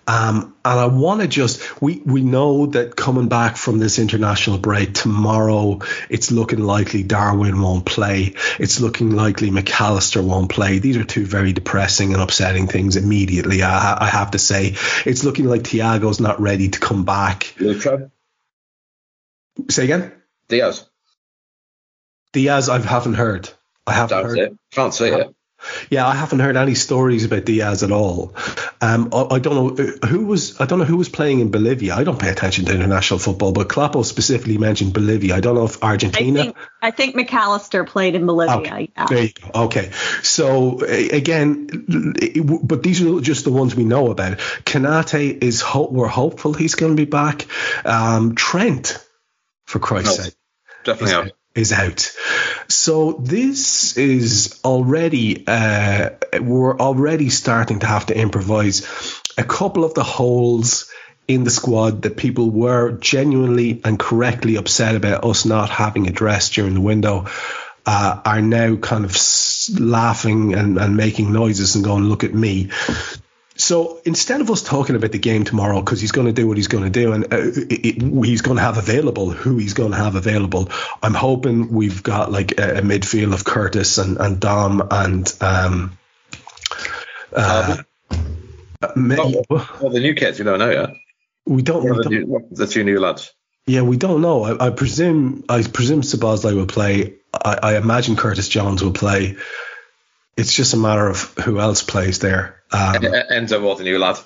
[0.06, 4.58] Um, and I want to just we we know that coming back from this international
[4.58, 8.34] break tomorrow, it's looking likely Darwin won't play.
[8.58, 10.80] It's looking likely Mac Allister won't play.
[10.80, 13.62] These are two very depressing and upsetting things immediately.
[13.62, 14.74] I, I have to say,
[15.06, 17.54] it's looking like Thiago's not ready to come back.
[17.58, 18.10] Lucho.
[19.68, 20.12] Say again.
[20.48, 20.88] Diaz.
[22.32, 23.48] Diaz, I haven't heard.
[23.86, 24.38] I haven't That's heard.
[24.38, 24.58] It.
[24.72, 25.34] Can't see it.
[25.90, 28.34] Yeah, I haven't heard any stories about Diaz at all.
[28.80, 30.60] Um, I, I, don't know uh, who was.
[30.60, 31.94] I don't know who was playing in Bolivia.
[31.94, 35.34] I don't pay attention to international football, but Kloppo specifically mentioned Bolivia.
[35.34, 36.40] I don't know if Argentina.
[36.40, 38.56] I think, I think Mac Allister played in Bolivia.
[38.56, 38.90] Okay.
[38.96, 39.06] Yeah.
[39.06, 39.64] There you go.
[39.64, 39.90] Okay,
[40.22, 41.66] so again,
[42.62, 44.38] but these are just the ones we know about.
[44.64, 45.92] Konate is hope.
[45.92, 47.46] We're hopeful he's going to be back.
[47.84, 49.04] Um, Trent,
[49.66, 50.34] for Christ's no, sake,
[50.84, 52.12] definitely out is out.
[52.68, 58.86] So this is already uh, we're already starting to have to improvise.
[59.38, 60.90] A couple of the holes
[61.28, 66.54] in the squad that people were genuinely and correctly upset about us not having addressed
[66.54, 67.26] during the window
[67.86, 69.16] uh, are now kind of
[69.78, 72.70] laughing and, and making noises and going, "Look at me."
[73.60, 76.56] So instead of us talking about the game tomorrow, because he's going to do what
[76.56, 79.74] he's going to do, and uh, it, it, he's going to have available who he's
[79.74, 80.70] going to have available,
[81.02, 85.98] I'm hoping we've got like a, a midfield of Curtis and, and Dom and um,
[87.36, 87.76] uh,
[88.82, 90.90] oh, well, the new kids, you don't know yet.
[91.44, 91.84] We don't.
[91.84, 93.32] We the, don't new, the, two new lads.
[93.66, 94.44] Yeah, we don't know.
[94.44, 95.44] I, I presume.
[95.48, 97.16] I presume Szoboszlai will play.
[97.32, 99.36] I, I imagine Curtis Jones will play.
[100.40, 102.62] It's just a matter of who else plays there.
[102.72, 104.18] Um, Endo was the new lad.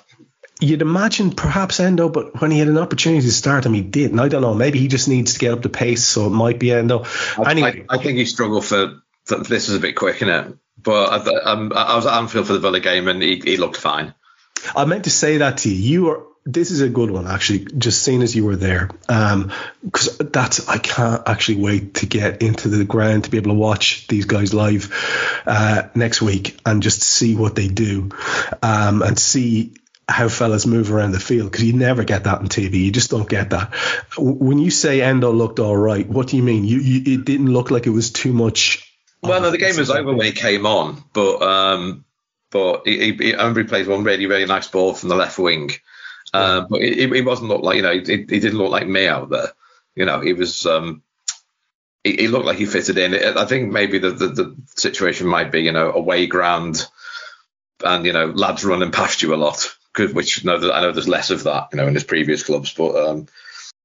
[0.61, 4.19] You'd imagine perhaps Endo, but when he had an opportunity to start him, he didn't.
[4.19, 4.53] I don't know.
[4.53, 7.05] Maybe he just needs to get up the pace, so it might be Endo.
[7.45, 10.57] Anyway, I, I think he struggled for, for, This is a bit quick, isn't it?
[10.81, 14.13] But I, I was at Anfield for the Villa game, and he, he looked fine.
[14.73, 15.75] I meant to say that to you.
[15.75, 20.19] You are this is a good one actually just seeing as you were there because
[20.21, 23.57] um, that's i can't actually wait to get into the ground to be able to
[23.57, 24.93] watch these guys live
[25.47, 28.09] uh, next week and just see what they do
[28.61, 29.73] um, and see
[30.07, 32.75] how fellas move around the field because you never get that on TV.
[32.75, 33.73] You just don't get that.
[34.17, 36.63] When you say Endo looked all right, what do you mean?
[36.63, 38.91] You, you it didn't look like it was too much.
[39.23, 42.05] Well, no, the game was over when he came on, but um,
[42.51, 45.71] but he, he, he played one really really nice ball from the left wing,
[46.35, 49.07] uh, but it, it, wasn't look like you know he, he, didn't look like me
[49.07, 49.53] out there.
[49.95, 51.01] You know, he was um,
[52.05, 53.37] looked like he fitted in.
[53.37, 56.85] I think maybe the, the, the situation might be you know away ground,
[57.83, 59.75] and you know lads running past you a lot.
[59.97, 62.73] Which you know, I know there's less of that you know in his previous clubs,
[62.73, 63.27] but um,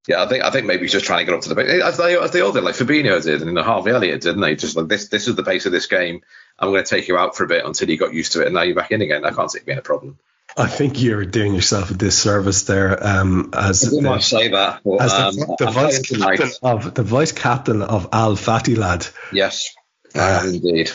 [0.07, 1.81] yeah, I think I think maybe he's just trying to get up to the pace
[1.81, 4.41] as they as they all did, like Fabinho did, and you know, Harvey Elliott didn't
[4.41, 4.55] they?
[4.55, 6.21] Just like this this is the pace of this game.
[6.59, 8.47] I'm going to take you out for a bit until you got used to it,
[8.47, 9.23] and now you're back in again.
[9.23, 10.19] I can't see it being a problem.
[10.57, 13.05] I think you're doing yourself a disservice there.
[13.05, 14.81] Um, as I did not say that.
[14.83, 19.07] But, as the, um, the vice captain of the vice captain of Al Fatty lad.
[19.31, 19.73] Yes,
[20.15, 20.91] uh, indeed.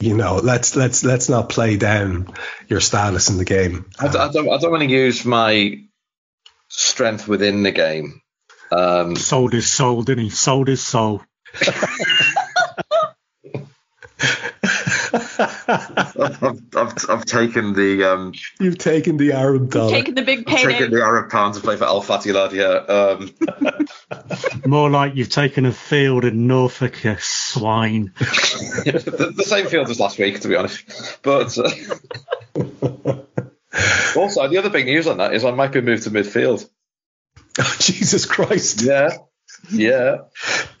[0.00, 2.32] You know, let's let's let's not play down
[2.68, 3.86] your status in the game.
[3.98, 5.80] I, I don't I don't want to use my
[6.68, 8.20] strength within the game.
[8.70, 10.30] Um, sold his soul, didn't he?
[10.30, 11.22] Sold his soul.
[15.68, 16.42] I've,
[16.74, 18.04] I've, I've, taken the.
[18.04, 19.90] Um, You've taken the Arab dollar.
[19.90, 20.62] Taken the big payday.
[20.62, 22.52] I've taken the Arab pound to play for Al Fatty lad.
[22.52, 22.66] Yeah.
[22.88, 23.34] Um.
[24.66, 28.12] More like you've taken a field in Norfolk, you swine.
[28.18, 31.20] the, the, same field as last week, to be honest.
[31.22, 31.70] But uh,
[34.18, 36.68] also, the other big news on that is I might be moved to midfield.
[37.58, 38.82] Oh, Jesus Christ!
[38.82, 39.10] Yeah.
[39.70, 40.18] Yeah.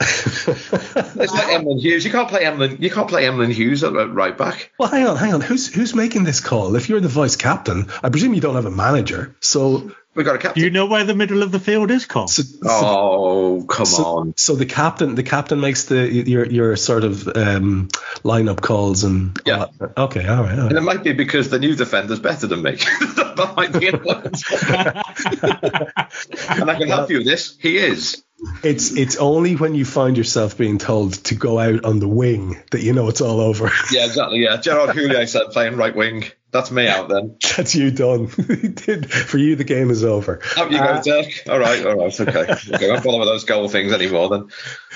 [0.00, 2.04] it's like Emlyn Hughes.
[2.04, 2.78] You can't play Emlyn.
[2.80, 4.72] You can't play Emlyn Hughes at right back.
[4.78, 5.40] Well, hang on, hang on.
[5.40, 6.76] Who's who's making this call?
[6.76, 9.34] If you're the vice captain, I presume you don't have a manager.
[9.40, 10.64] So we got a captain.
[10.64, 12.26] You know where the middle of the field is, Cole?
[12.26, 14.34] So, so, oh, come so, on.
[14.36, 17.86] So the captain, the captain makes the your your sort of um,
[18.24, 19.66] lineup calls and yeah.
[19.96, 20.70] okay, all right, all right.
[20.70, 22.72] And it might be because the new defender's better than me.
[22.76, 23.86] that might be
[26.60, 27.56] and I can help you with this.
[27.60, 28.24] He is.
[28.62, 32.62] It's it's only when you find yourself being told to go out on the wing
[32.70, 33.70] that you know it's all over.
[33.90, 34.40] Yeah, exactly.
[34.40, 36.24] Yeah, Gerard Houllier said playing right wing.
[36.50, 37.36] That's me out then.
[37.56, 38.26] That's you done.
[38.28, 40.40] For you, the game is over.
[40.56, 41.48] Out you uh, go, Dirk.
[41.48, 42.52] All right, all right, okay.
[42.74, 42.86] okay.
[42.86, 44.48] I won't bother with those goal things anymore then.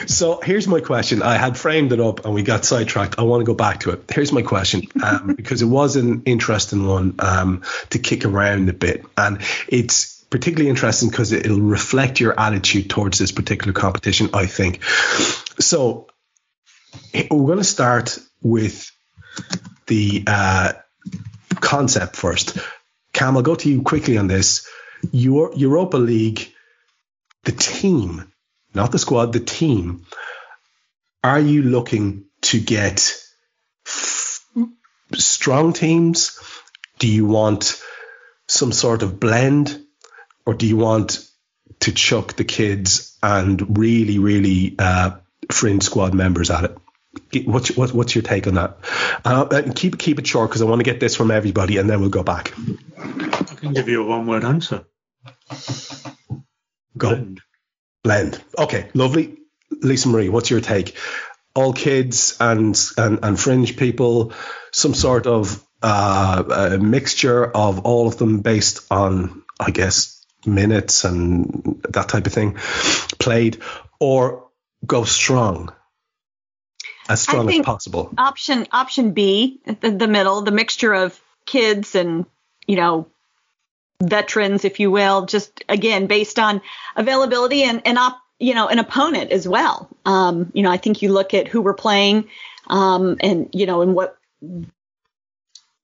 [0.06, 1.22] So here's my question.
[1.22, 3.18] I had framed it up and we got sidetracked.
[3.18, 4.04] I want to go back to it.
[4.10, 8.74] Here's my question um, because it was an interesting one um, to kick around a
[8.74, 14.46] bit, and it's particularly interesting because it'll reflect your attitude towards this particular competition, I
[14.46, 14.82] think.
[15.60, 16.08] So
[17.14, 18.90] we're going to start with
[19.86, 20.72] the uh,
[21.60, 22.56] concept first.
[23.12, 24.66] Kam, I'll go to you quickly on this.
[25.12, 26.50] Your Europa League,
[27.44, 28.32] the team,
[28.74, 30.06] not the squad, the team.
[31.22, 33.14] Are you looking to get
[33.86, 34.40] f-
[35.12, 36.38] strong teams?
[36.98, 37.82] Do you want
[38.48, 39.78] some sort of blend?
[40.46, 41.26] Or do you want
[41.80, 45.12] to chuck the kids and really, really uh,
[45.50, 47.46] fringe squad members at it?
[47.46, 48.78] What's what's, what's your take on that?
[49.24, 51.88] Uh, and keep keep it short because I want to get this from everybody, and
[51.88, 52.52] then we'll go back.
[52.98, 54.84] I can give you a one word answer.
[56.96, 57.10] Go.
[57.10, 57.40] Blend.
[58.02, 58.44] Blend.
[58.58, 59.38] Okay, lovely.
[59.70, 60.96] Lisa Marie, what's your take?
[61.54, 64.32] All kids and and, and fringe people,
[64.70, 71.82] some sort of uh, mixture of all of them based on, I guess, minutes and
[71.90, 72.56] that type of thing
[73.18, 73.62] played,
[74.00, 74.48] or
[74.84, 75.72] go strong,
[77.08, 78.12] as strong as possible.
[78.16, 82.26] Option option B, the, the middle, the mixture of kids and
[82.66, 83.08] you know
[84.02, 86.60] veterans, if you will, just again based on
[86.96, 89.88] availability and and op, you know an opponent as well.
[90.04, 92.28] Um, you know, I think you look at who we're playing,
[92.68, 94.18] um, and you know, and what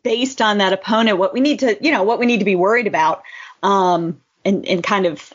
[0.02, 2.56] based on that opponent, what we need to you know what we need to be
[2.56, 3.22] worried about,
[3.62, 5.32] um, and and kind of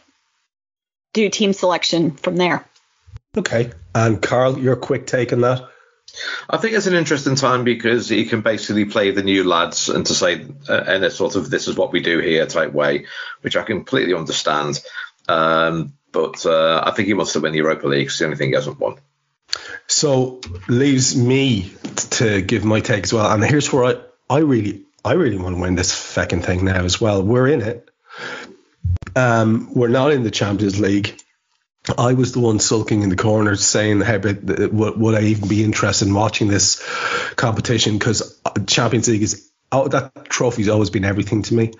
[1.14, 2.66] do team selection from there.
[3.38, 5.70] Okay, and Karl, your quick take on that?
[6.50, 10.06] I think it's an interesting time because he can basically play the new lads and
[10.06, 13.06] to say uh, in a sort of this is what we do here type way,
[13.42, 14.80] which I completely understand.
[15.28, 18.08] Um, but uh, I think he wants to win the Europa League.
[18.08, 18.98] It's the only thing he hasn't won.
[19.88, 23.32] So leaves me t- to give my take as well.
[23.32, 23.96] And here's where I,
[24.30, 27.24] I really I really want to win this fecking thing now as well.
[27.24, 27.90] We're in it.
[29.16, 31.20] Um, we're not in the Champions League.
[31.98, 35.50] I was the one sulking in the corner saying, "Hey, but would, would I even
[35.50, 36.82] be interested in watching this
[37.36, 41.72] competition?" Because Champions League is oh, that trophy's always been everything to me.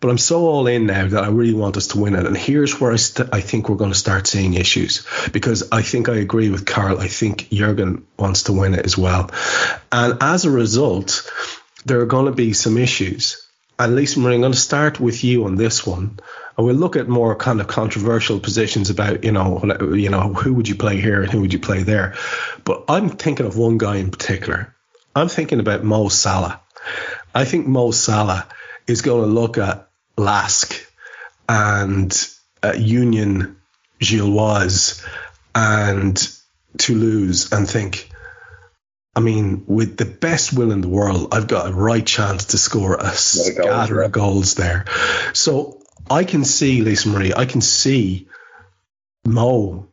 [0.00, 2.26] But I'm so all in now that I really want us to win it.
[2.26, 5.82] And here's where I, st- I think we're going to start seeing issues because I
[5.82, 6.98] think I agree with Karl.
[6.98, 9.30] I think Jurgen wants to win it as well.
[9.92, 11.30] And as a result,
[11.84, 13.46] there are going to be some issues.
[13.78, 16.18] And Lisa Marie, I'm going to start with you on this one.
[16.56, 19.60] And we'll look at more kind of controversial positions about, you know,
[19.94, 22.14] you know, who would you play here and who would you play there.
[22.64, 24.74] But I'm thinking of one guy in particular.
[25.16, 26.60] I'm thinking about Mo Salah.
[27.34, 28.46] I think Mo Salah
[28.86, 30.86] is going to look at LASK
[31.48, 32.28] and
[32.62, 33.56] uh, Union
[33.98, 35.04] Gilloise
[35.54, 36.16] and
[36.76, 38.10] Toulouse and think,
[39.14, 42.58] I mean, with the best will in the world, I've got a right chance to
[42.58, 44.86] score a scatter of goals there.
[45.34, 48.28] So I can see, Lisa Marie, I can see
[49.26, 49.88] Mo,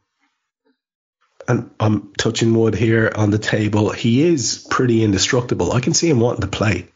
[1.49, 3.89] and I'm touching wood here on the table.
[3.89, 5.73] He is pretty indestructible.
[5.73, 6.87] I can see him wanting to play.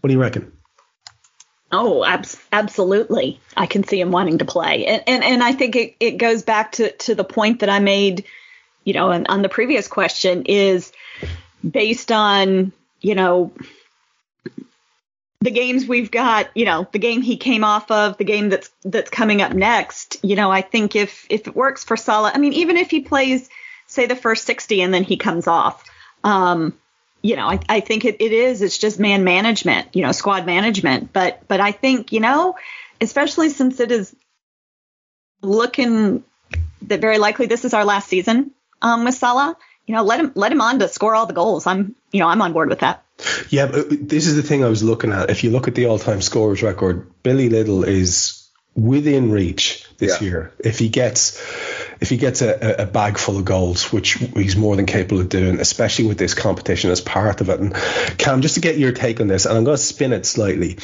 [0.00, 0.52] What do you reckon?
[1.72, 3.40] Oh, ab- absolutely.
[3.56, 4.86] I can see him wanting to play.
[4.86, 7.80] And, and, and I think it, it goes back to, to the point that I
[7.80, 8.24] made,
[8.84, 10.92] you know, on, on the previous question is
[11.68, 13.52] based on, you know,
[15.40, 18.70] the games we've got, you know, the game he came off of, the game that's
[18.82, 22.38] that's coming up next, you know, I think if if it works for Salah, I
[22.38, 23.48] mean, even if he plays,
[23.86, 25.84] say, the first 60 and then he comes off,
[26.22, 26.78] um,
[27.20, 28.62] you know, I, I think it, it is.
[28.62, 31.12] It's just man management, you know, squad management.
[31.12, 32.56] But but I think, you know,
[33.00, 34.14] especially since it is
[35.42, 36.24] looking
[36.82, 38.50] that very likely this is our last season
[38.82, 39.56] um, with Salah,
[39.86, 41.66] you know, let him let him on to score all the goals.
[41.66, 43.02] I'm you know, I'm on board with that.
[43.48, 45.30] Yeah, but this is the thing I was looking at.
[45.30, 50.26] If you look at the all-time scorers record, Billy Liddell is within reach this Yeah.
[50.28, 50.52] year.
[50.58, 51.40] If he gets
[52.04, 55.30] if he gets a, a bag full of goals, which he's more than capable of
[55.30, 57.60] doing, especially with this competition as part of it.
[57.60, 57.74] And
[58.18, 60.76] Kam, just to get your take on this, and I'm going to spin it slightly,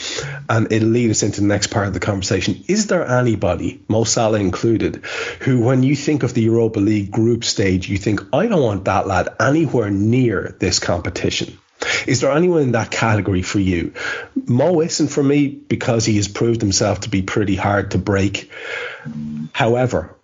[0.48, 2.64] and it'll lead us into the next part of the conversation.
[2.68, 5.04] Is there anybody, Mo Salah included,
[5.40, 8.86] who, when you think of the Europa League group stage, you think, I don't want
[8.86, 11.58] that lad anywhere near this competition?
[12.06, 13.92] Is there anyone in that category for you?
[14.46, 18.50] Mo isn't for me because he has proved himself to be pretty hard to break.
[19.52, 20.16] However,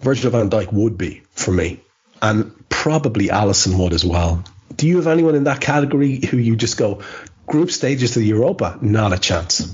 [0.00, 1.80] Virgil van Dijk would be for me,
[2.20, 4.44] and probably Alisson would as well.
[4.74, 7.02] Do you have anyone in that category who you just go
[7.46, 8.78] group stages to the Europa?
[8.80, 9.72] Not a chance.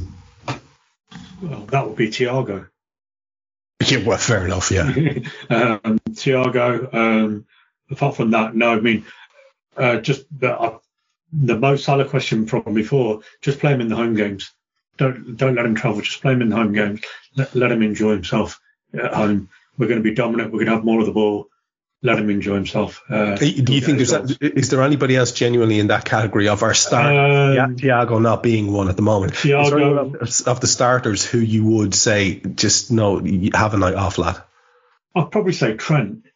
[1.43, 2.69] Well, that would be Thiago.
[3.87, 4.71] Yeah, well, fair enough.
[4.71, 4.83] Yeah,
[5.49, 6.93] um, Thiago.
[6.95, 7.47] Um,
[7.91, 8.73] apart from that, no.
[8.73, 9.07] I mean,
[9.75, 10.79] uh, just the, uh,
[11.33, 13.23] the Mo Salah question from before.
[13.41, 14.53] Just play him in the home games.
[14.99, 16.03] Don't don't let him travel.
[16.03, 17.01] Just play him in the home games.
[17.37, 18.61] Let, let him enjoy himself
[18.93, 19.49] at home.
[19.81, 20.53] We're going to be dominant.
[20.53, 21.47] We're going to have more of the ball.
[22.03, 23.03] Let him enjoy himself.
[23.11, 24.37] Uh, do you think there's goals.
[24.39, 27.07] that, is there anybody else genuinely in that category of our start?
[27.07, 29.33] Um, yeah, Thiago not being one at the moment.
[29.35, 33.75] Is there Thiago- of, of the starters who you would say just no, you have
[33.75, 34.43] a night off, lad?
[35.15, 36.27] I'd probably say Trent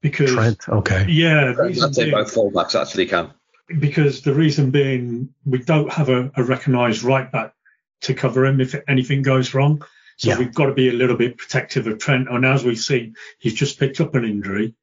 [0.00, 1.06] because Trent, okay.
[1.08, 3.32] yeah, the reason I'd say being- both fullbacks actually can.
[3.78, 7.54] because the reason being we don't have a, a recognised right back
[8.02, 9.82] to cover him if anything goes wrong.
[10.16, 10.38] So Yeah.
[10.38, 12.28] we've got to be a little bit protective of Trent.
[12.30, 14.74] And as we've seen, he's just picked up an injury.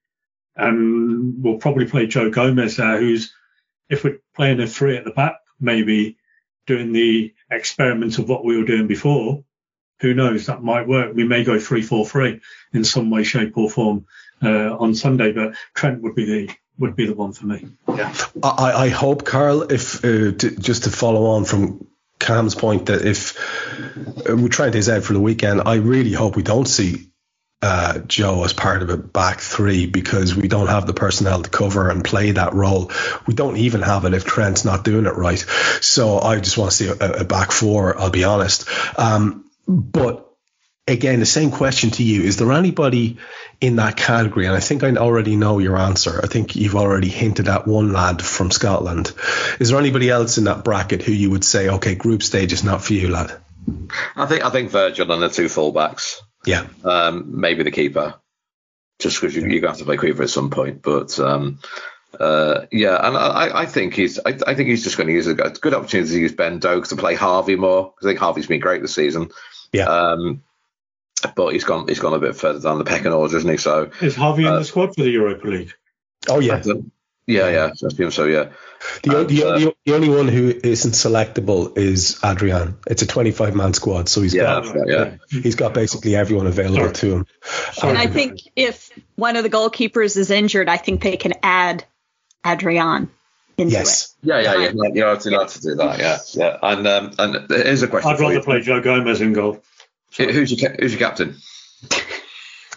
[0.55, 3.33] and we'll probably play Joe Gomez there, who's
[3.89, 6.17] if we're playing a three at the back, maybe
[6.67, 9.43] doing the experiment of what we were doing before.
[10.01, 10.45] Who knows?
[10.47, 11.15] That might work.
[11.15, 12.41] We may go three four three
[12.73, 14.05] in some way, shape, or form
[14.43, 17.67] uh, on Sunday, but Trent would be the would be the one for me.
[17.87, 18.13] Yeah.
[18.43, 21.87] I, I hope, Karl, if uh, to, just to follow on from
[22.19, 23.37] Kam's point, that if
[24.29, 27.09] uh, we Trent is out for the weekend, I really hope we don't see
[27.61, 31.49] uh, Joe as part of a back three because we don't have the personnel to
[31.49, 32.91] cover and play that role.
[33.27, 35.39] We don't even have it if Trent's not doing it right.
[35.81, 37.97] So I just want to see a, a back four.
[37.97, 38.69] I'll be honest.
[38.97, 40.28] Um, but
[40.89, 43.17] again, the same question to you: Is there anybody
[43.61, 44.45] in that category?
[44.45, 46.19] And I think I already know your answer.
[46.23, 49.11] I think you've already hinted at one lad from Scotland.
[49.59, 52.63] Is there anybody else in that bracket who you would say, okay, group stage is
[52.63, 53.31] not for you, lad?
[54.15, 56.17] I think I think Virgil and the two fullbacks.
[56.45, 56.67] Yeah.
[56.83, 58.15] Um, maybe the keeper,
[58.99, 60.81] just because you, you're going to have to play keeper at some point.
[60.81, 61.59] But um,
[62.17, 65.27] uh, yeah, and I, I think he's I, I, think he's just going to use
[65.27, 68.47] a good opportunity to use Ben Doak to play Harvey more because I think Harvey's
[68.47, 69.29] been great this season.
[69.71, 69.85] Yeah.
[69.85, 70.43] Um,
[71.35, 73.57] but he's gone he's gone a bit further down the pecking order, isn't he?
[73.57, 75.73] So is Harvey uh, in the squad for the Europa League?
[76.27, 76.61] Oh yeah.
[77.29, 77.73] Yeah, yeah,
[78.09, 78.49] so yeah.
[79.03, 82.79] The, and, the, uh, the, the, only one who isn't selectable is Adrian.
[82.87, 85.15] It's a 25 man squad, so he's yeah, got right, yeah.
[85.29, 86.93] he's got basically everyone available Sorry.
[86.93, 87.25] to him.
[87.83, 91.85] And I think if one of the goalkeepers is injured, I think they can add
[92.43, 93.11] Adrian
[93.59, 94.15] into yes.
[94.23, 94.27] it.
[94.27, 94.71] Yeah, yeah, yeah.
[94.73, 95.99] You're, you're allowed to do that.
[95.99, 96.57] Yeah, yeah.
[96.63, 98.11] And um, and here's a question.
[98.11, 98.41] I'd rather you.
[98.41, 99.61] play Joe Gomez in goal.
[100.11, 100.33] Sorry.
[100.33, 101.37] Who's your who's your captain?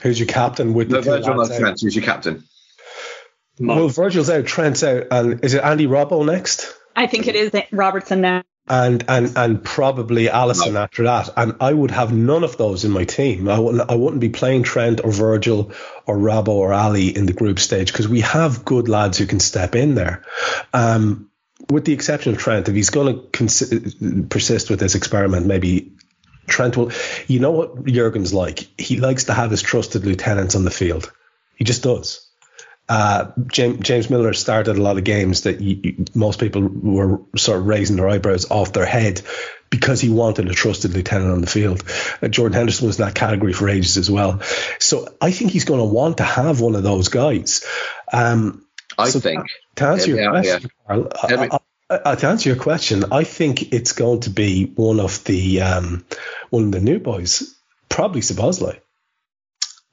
[0.03, 1.81] Who's your captain with the, the Virgil Trent?
[1.81, 2.45] Who's your captain?
[3.59, 6.75] Well, Virgil's out, Trent's out, and is it Andy Robbo next?
[6.97, 8.43] I think it is Robertson now.
[8.69, 10.83] And and and probably Alisson no.
[10.83, 11.31] after that.
[11.37, 13.49] And I would have none of those in my team.
[13.49, 15.73] I wouldn't I wouldn't be playing Trent or Virgil
[16.07, 19.41] or Robbo or Ali in the group stage because we have good lads who can
[19.41, 20.23] step in there.
[20.73, 21.31] Um,
[21.71, 23.73] with the exception of Trent, if he's going to cons-
[24.29, 25.93] persist with this experiment, maybe
[26.47, 26.93] Trent will.
[27.27, 28.69] You know what Jurgen's like?
[28.81, 31.13] He likes to have his trusted lieutenants on the field.
[31.57, 32.33] He just does
[32.89, 37.21] uh, James, James Milner started a lot of games that you, you, most people were
[37.37, 39.23] sort of raising their eyebrows off their head
[39.71, 41.83] because he wanted a trusted lieutenant on the field.
[42.21, 44.41] Uh, Jordan Henderson was in that category for ages as well.
[44.79, 47.65] So I think he's going to want to have one of those guys.
[48.13, 48.67] Um,
[48.99, 49.47] I so think.
[49.77, 51.59] To, answer your question, Karl, I, I,
[51.99, 56.05] to answer your question, I think it's going to be one of the um,
[56.51, 57.55] one of the new boys,
[57.89, 58.81] probably Szoboszlai.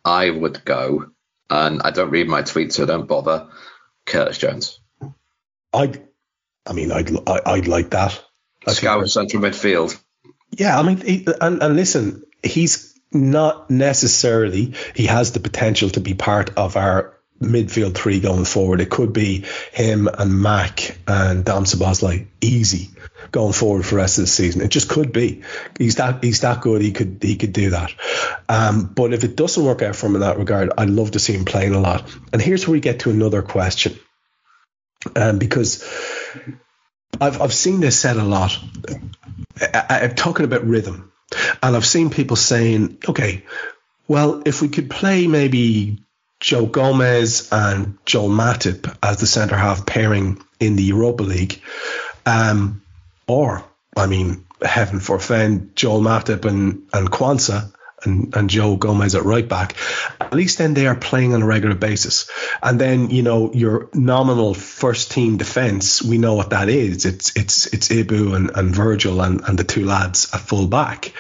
[0.04, 1.12] I would go
[1.50, 3.48] and I don't read my tweets, so don't bother.
[4.06, 4.80] Curtis Jones.
[5.74, 5.94] I,
[6.66, 8.22] I mean, I'd I'd like that.
[8.68, 10.00] Scout central midfield.
[10.52, 16.00] Yeah, I mean, he, and and listen, he's not necessarily he has the potential to
[16.00, 18.82] be part of our midfield three going forward.
[18.82, 22.90] It could be him and Mac and Dom Szoboszlai easy
[23.32, 24.62] going forward for the rest of the season.
[24.62, 25.44] It just could be.
[25.78, 26.82] He's that he's that good.
[26.82, 27.94] He could he could do that.
[28.48, 31.20] Um, but if it doesn't work out for him in that regard, I'd love to
[31.20, 32.10] see him playing a lot.
[32.34, 33.98] And here's where we get to another question,
[35.16, 35.84] um, because
[37.20, 38.58] I've I've seen this said a lot.
[39.62, 41.12] I, I'm talking about rhythm,
[41.62, 43.46] and I've seen people saying, okay,
[44.08, 46.04] well, if we could play maybe
[46.40, 51.62] Joe Gomez and Joel Matip as the centre half pairing in the Europa League.
[52.26, 52.82] Um,
[53.28, 53.64] or,
[53.96, 57.72] I mean, heaven forfend, Joel Matip and, and Quansah
[58.04, 59.76] and, and Joe Gomez at right back,
[60.20, 62.30] at least then they are playing on a regular basis.
[62.62, 67.06] And then, you know, your nominal first team defence, we know what that is.
[67.06, 71.14] It's it's it's Ibou and, and Virgil and, and the two lads at full back.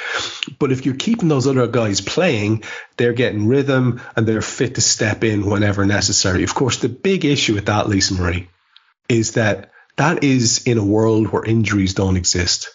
[0.57, 2.63] But if you're keeping those other guys playing,
[2.97, 6.43] they're getting rhythm and they're fit to step in whenever necessary.
[6.43, 8.49] Of course, the big issue with that, Lisa Marie,
[9.07, 12.69] is that that is in a world where injuries don't exist,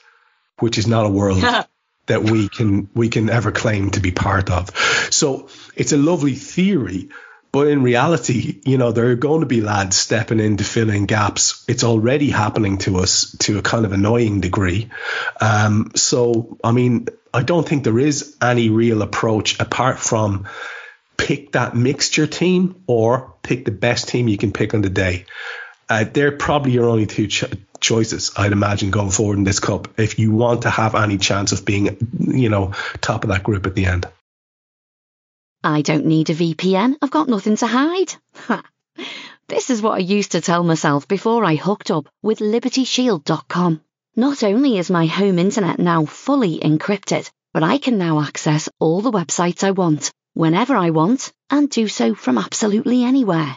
[0.58, 1.42] which is not a world
[2.06, 4.70] that we can we can ever claim to be part of.
[5.10, 7.08] So it's a lovely theory,
[7.52, 10.90] but in reality, you know, there are going to be lads stepping in to fill
[10.90, 11.64] in gaps.
[11.68, 14.90] It's already happening to us to a kind of annoying degree.
[15.40, 20.46] Um, so I mean, I don't think there is any real approach apart from
[21.16, 25.26] pick that mixture team or pick the best team you can pick on the day.
[25.88, 27.44] Uh, they're probably your only two ch-
[27.84, 31.52] choices, I'd imagine, going forward in this cup if you want to have any chance
[31.52, 34.08] of being, you know, top of that group at the end.
[35.62, 36.96] I don't need a VPN.
[37.00, 38.14] I've got nothing to hide.
[39.48, 43.80] this is what I used to tell myself before I hooked up with LibertyShield.com.
[44.16, 49.00] Not only is my home internet now fully encrypted, but I can now access all
[49.00, 53.56] the websites I want, whenever I want, and do so from absolutely anywhere.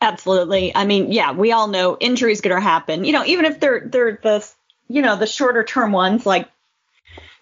[0.00, 0.74] Absolutely.
[0.74, 3.04] I mean, yeah, we all know injuries going to happen.
[3.04, 4.48] You know, even if they're they're the
[4.88, 6.48] you know the shorter term ones, like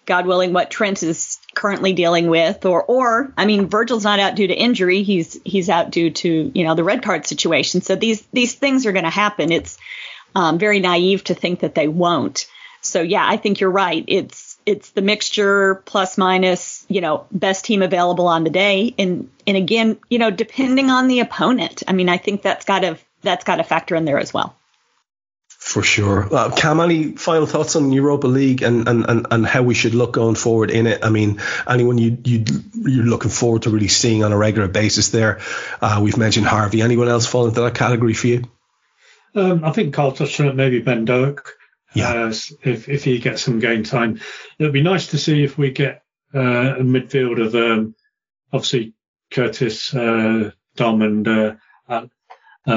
[0.05, 4.35] God willing, what Trent is currently dealing with, or or I mean, Virgil's not out
[4.35, 7.81] due to injury; he's he's out due to you know the red card situation.
[7.81, 9.51] So these these things are going to happen.
[9.51, 9.77] It's
[10.33, 12.47] um, very naive to think that they won't.
[12.81, 14.03] So yeah, I think you're right.
[14.07, 19.29] It's it's the mixture plus minus, you know, best team available on the day, and
[19.47, 21.83] and again, you know, depending on the opponent.
[21.87, 24.55] I mean, I think that's got to that's got to factor in there as well.
[25.47, 26.33] For sure.
[26.33, 29.95] Uh, Kam, any final thoughts on Europa League and, and, and, and how we should
[29.95, 31.03] look going forward in it?
[31.03, 35.09] I mean, anyone you, you, you're looking forward to really seeing on a regular basis
[35.09, 35.41] there?
[35.81, 36.81] Uh, we've mentioned Harvey.
[36.81, 38.43] Anyone else fall into that category for you?
[39.35, 41.56] Um, I think Karl touched on it, maybe Ben Doak.
[41.97, 42.25] Yeah.
[42.25, 42.33] Uh,
[42.63, 44.19] if, if he gets some game time.
[44.59, 47.95] It'll be nice to see if we get uh, a midfield of um,
[48.51, 48.93] obviously
[49.31, 51.55] Curtis, uh, Dom, and uh,
[51.87, 52.05] uh,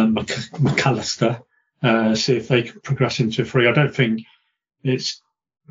[0.07, 1.43] Mac Allister
[1.83, 3.68] uh, see if they can progress into a free.
[3.68, 4.23] I don't think
[4.83, 5.23] it's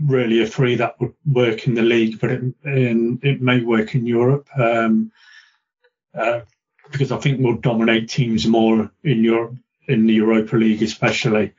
[0.01, 3.95] really a free that would work in the league, but it, in, it may work
[3.95, 5.11] in Europe um,
[6.13, 6.41] uh,
[6.91, 9.55] because I think we'll dominate teams more in Europe,
[9.87, 11.53] in the Europa League especially.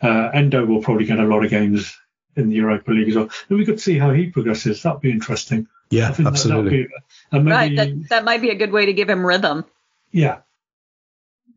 [0.00, 1.96] Uh, Endo will probably get a lot of games
[2.36, 3.30] in the Europa League as well.
[3.48, 4.82] And we could see how he progresses.
[4.82, 5.66] That'd be interesting.
[5.90, 6.88] Yeah, absolutely.
[7.32, 9.64] That, maybe, right, that, that might be a good way to give him rhythm.
[10.12, 10.40] Yeah,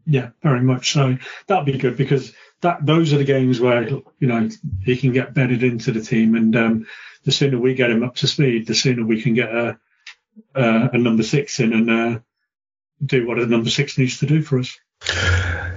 [0.06, 1.18] yeah, very much so.
[1.48, 4.50] That'd be good because that those are the games where you know
[4.84, 6.88] he can get bedded into the team, and um,
[7.24, 9.80] the sooner we get him up to speed, the sooner we can get a
[10.56, 12.20] a, a number six in and uh,
[13.04, 14.78] do what a number six needs to do for us.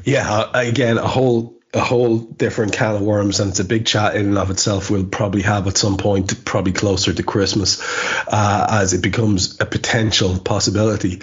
[0.04, 4.14] Yeah, again, a whole a whole different can of worms, and it's a big chat
[4.16, 4.90] in and of itself.
[4.90, 7.82] We'll probably have at some point, probably closer to Christmas,
[8.28, 11.22] uh, as it becomes a potential possibility.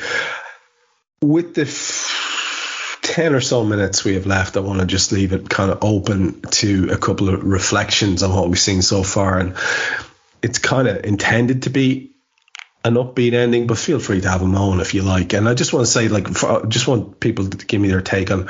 [1.21, 1.65] With the
[3.01, 5.79] 10 or so minutes we have left, I want to just leave it kind of
[5.83, 9.37] open to a couple of reflections on what we've seen so far.
[9.37, 9.55] And
[10.41, 12.10] it's kind of intended to be
[12.83, 15.33] an upbeat ending, but feel free to have a moan if you like.
[15.33, 18.01] And I just want to say, like, for, just want people to give me their
[18.01, 18.47] take on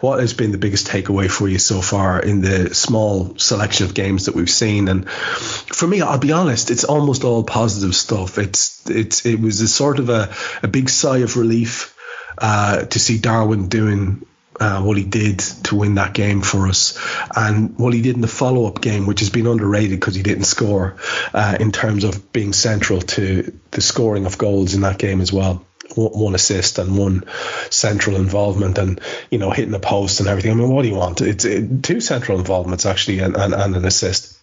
[0.00, 3.92] what has been the biggest takeaway for you so far in the small selection of
[3.92, 4.88] games that we've seen.
[4.88, 8.38] And for me, I'll be honest, it's almost all positive stuff.
[8.38, 11.94] It's it's it was a sort of a, a big sigh of relief
[12.38, 14.24] uh, to see Darwin doing
[14.60, 16.98] uh, what he did to win that game for us,
[17.34, 20.22] and what he did in the follow up game, which has been underrated because he
[20.22, 20.96] didn't score,
[21.32, 25.32] uh, in terms of being central to the scoring of goals in that game as
[25.32, 25.66] well.
[25.96, 27.24] One assist and one
[27.70, 29.00] central involvement, and
[29.30, 30.52] you know hitting the post and everything.
[30.52, 31.20] I mean, what do you want?
[31.20, 34.38] It's it, two central involvements actually, and, and, and an assist.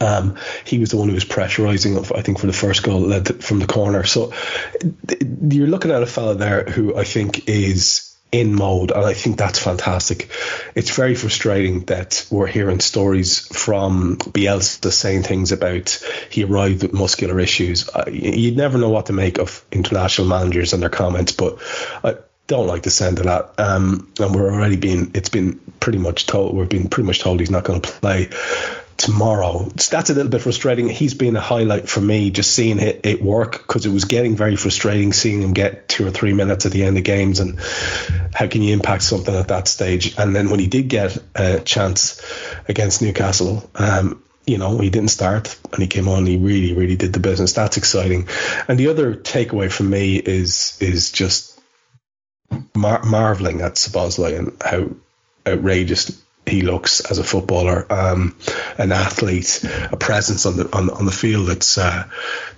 [0.00, 3.42] Um, he was the one who was pressurising, I think, for the first goal led
[3.42, 4.04] from the corner.
[4.04, 4.32] So
[5.48, 9.36] you're looking at a fella there who I think is in mode, and I think
[9.38, 10.28] that's fantastic.
[10.74, 16.92] It's very frustrating that we're hearing stories from Bielsa saying things about he arrived with
[16.92, 17.88] muscular issues.
[17.88, 21.58] Uh, you never know what to make of international managers and their comments, but
[22.02, 22.16] I
[22.48, 23.54] don't like the sound of that.
[23.58, 27.38] Um, and we're already being, it's been pretty much told, we've been pretty much told
[27.38, 28.30] he's not going to play
[28.96, 29.68] tomorrow.
[29.90, 30.88] That's a little bit frustrating.
[30.88, 34.36] He's been a highlight for me just seeing it, it work because it was getting
[34.36, 37.58] very frustrating seeing him get two or three minutes at the end of games and
[38.32, 40.16] how can you impact something at that stage.
[40.18, 42.20] And then when he did get a chance
[42.68, 46.26] against Newcastle, um, you know, he didn't start and he came on.
[46.26, 47.54] He really, really did the business.
[47.54, 48.28] That's exciting.
[48.68, 51.58] And the other takeaway for me is is just
[52.74, 54.90] mar- marveling at Szoboszlai and how
[55.46, 58.36] outrageous he looks as a footballer, um,
[58.78, 61.48] an athlete, a presence on the on, on the field.
[61.48, 62.08] That's uh,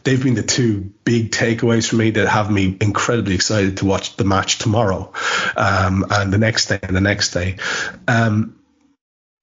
[0.05, 4.17] they've been the two big takeaways for me that have me incredibly excited to watch
[4.17, 5.13] the match tomorrow,
[5.57, 7.57] um, and the next day and the next day.
[8.09, 8.56] Um,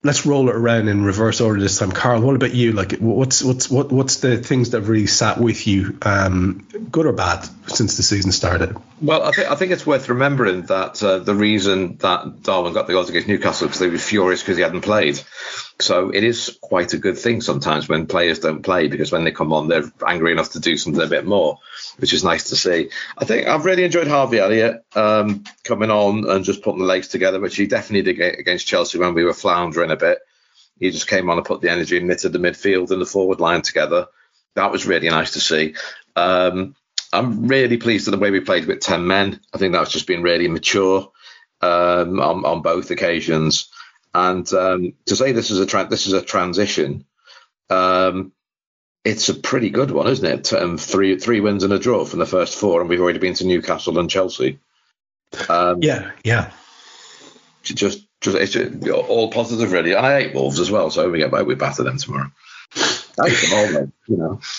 [0.04, 1.90] let's roll it around in reverse order this time.
[1.90, 2.72] Karl, what about you?
[2.72, 7.12] Like, what's what's what what's the things that really sat with you, um, good or
[7.12, 8.76] bad, since the season started?
[9.00, 12.86] Well, I think I think it's worth remembering that uh, the reason that Darwin got
[12.86, 15.20] the goals against Newcastle because they were furious because he hadn't played.
[15.80, 19.32] So it is quite a good thing sometimes when players don't play because when they
[19.32, 21.58] come on, they're angry enough to do something a bit more,
[21.98, 22.90] which is nice to see.
[23.16, 27.08] I think I've really enjoyed Harvey Elliott um, coming on and just putting the legs
[27.08, 30.18] together, which he definitely did against Chelsea when we were floundering a bit.
[30.78, 33.40] He just came on and put the energy and knitted the midfield and the forward
[33.40, 34.06] line together.
[34.54, 35.74] That was really nice to see.
[36.16, 36.74] Um,
[37.12, 39.40] I'm really pleased with the way we played with 10 men.
[39.52, 41.12] I think that's just been really mature
[41.60, 43.68] um, on, on both occasions.
[44.12, 47.04] And um, to say this is a tra- this is a transition,
[47.68, 48.32] um,
[49.04, 50.52] it's a pretty good one, isn't it?
[50.52, 53.34] Um, three three wins and a draw from the first four, and we've already been
[53.34, 54.58] to Newcastle and Chelsea.
[55.48, 56.52] Um, yeah, yeah.
[57.62, 59.92] Just, just it's just all positive, really.
[59.92, 62.30] And I hate Wolves as well, so we get back, we batter them tomorrow.
[62.76, 64.40] I hate them all, you know.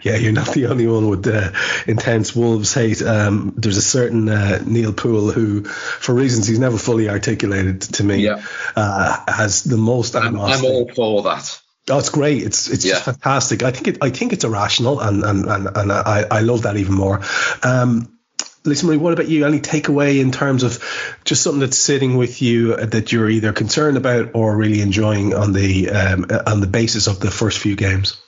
[0.00, 1.52] Yeah, you're not the only one with uh,
[1.86, 3.02] intense Wolves hate.
[3.02, 8.02] Um, there's a certain uh, Neil Poole who, for reasons he's never fully articulated to
[8.02, 8.42] me, yeah.
[8.74, 11.60] uh, has the most I'm, I'm all for that.
[11.90, 12.42] Oh, it's great.
[12.42, 12.94] It's it's Yeah.
[12.94, 13.62] just fantastic.
[13.62, 16.76] I think it I think it's irrational, and and and, and I, I love that
[16.76, 17.20] even more.
[17.62, 18.18] Um,
[18.64, 19.46] Lisa Marie, what about you?
[19.46, 20.82] Any takeaway in terms of
[21.24, 25.52] just something that's sitting with you that you're either concerned about or really enjoying on
[25.52, 28.20] the um, on the basis of the first few games?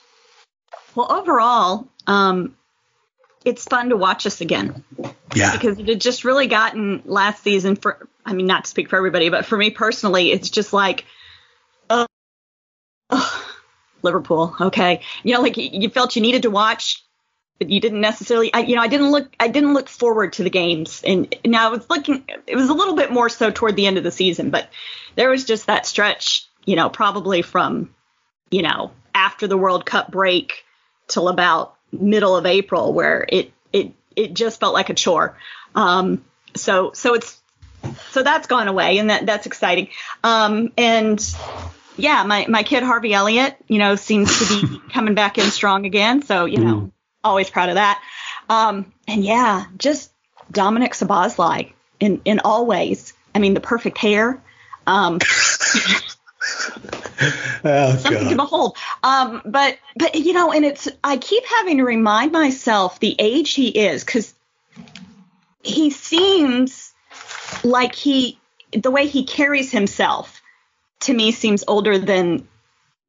[0.95, 2.55] Well, overall, um,
[3.45, 4.83] it's fun to watch us again
[5.33, 8.07] Yeah, because it had just really gotten last season for.
[8.25, 11.05] I mean, not to speak for everybody, but for me personally, it's just like,
[14.03, 14.55] Liverpool.
[14.59, 17.03] Okay, you know, like you- felt you needed to watch,
[17.59, 18.53] but you didn't necessarily.
[18.53, 19.33] I, you know, I didn't look.
[19.39, 22.23] I didn't look forward to the games, and now I was looking.
[22.47, 24.69] It was a little bit more so toward the end of the season, but
[25.15, 26.47] there was just that stretch.
[26.65, 27.93] You know, probably from,
[28.51, 30.63] you know, after the World Cup break
[31.07, 35.37] till about middle of April, where it it it just felt like a chore.
[35.75, 36.23] Um,
[36.55, 37.39] so so it's
[38.11, 39.89] so that's gone away, and that that's exciting.
[40.23, 41.19] Um, and
[41.97, 45.85] yeah, my my kid Harvey Elliott, you know, seems to be coming back in strong
[45.85, 46.21] again.
[46.21, 46.91] So you know,
[47.23, 48.01] always proud of that.
[48.49, 50.11] Um, and yeah, just
[50.51, 53.13] Dominik Szoboszlai in in all ways.
[53.33, 54.41] I mean, the perfect hair.
[54.87, 55.19] Um,
[57.63, 58.77] oh, something to behold.
[59.03, 63.53] Um, but but you know, and it's I keep having to remind myself the age
[63.53, 64.33] he is because
[65.63, 66.93] he seems
[67.63, 68.39] like he
[68.71, 70.40] the way he carries himself
[71.01, 72.47] to me seems older than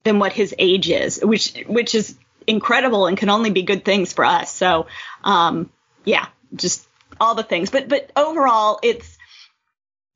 [0.05, 2.17] than what his age is, which which is
[2.47, 4.53] incredible and can only be good things for us.
[4.53, 4.87] So
[5.25, 5.71] um,
[6.05, 6.87] yeah, just
[7.21, 7.71] all the things.
[7.71, 9.19] But but overall, it's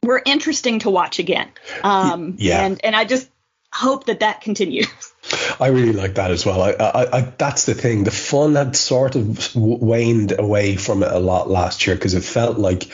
[0.02, 1.48] we're interesting to watch again.
[1.82, 2.64] Um, Yeah.
[2.64, 3.28] and and I just
[3.72, 4.86] hope that that continues.
[5.60, 6.62] I really like that as well.
[6.62, 8.04] I, I, I, that's the thing.
[8.04, 12.22] The fun had sort of waned away from it a lot last year because it
[12.24, 12.88] felt like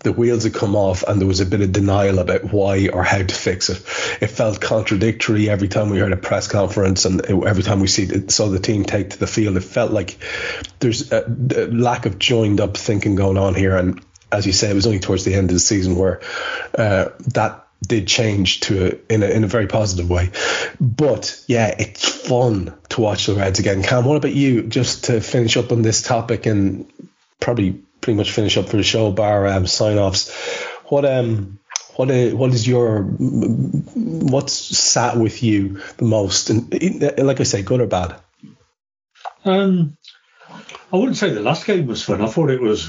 [0.00, 3.02] the wheels had come off and there was a bit of denial about why or
[3.02, 3.78] how to fix it.
[4.20, 8.28] It felt contradictory every time we heard a press conference and every time we see
[8.28, 9.56] saw the team take to the field.
[9.56, 10.18] It felt like
[10.78, 11.24] there's a,
[11.56, 13.76] a lack of joined up thinking going on here.
[13.76, 16.20] And as you say, it was only towards the end of the season where
[16.76, 20.30] uh, that did change to a, in a in a very positive way.
[20.80, 23.82] But yeah, it's fun to watch the Reds again.
[23.82, 24.62] Kam, what about you?
[24.64, 26.90] Just to finish up on this topic and
[27.40, 30.30] probably pretty much finish up for the show, bar um, sign offs.
[30.86, 31.58] What um
[31.96, 36.50] what uh, what is your what's sat with you the most?
[36.50, 36.72] And
[37.18, 38.14] like I say, good or bad?
[39.44, 39.96] Um,
[40.92, 42.22] I wouldn't say the last game was fun.
[42.22, 42.88] I thought it was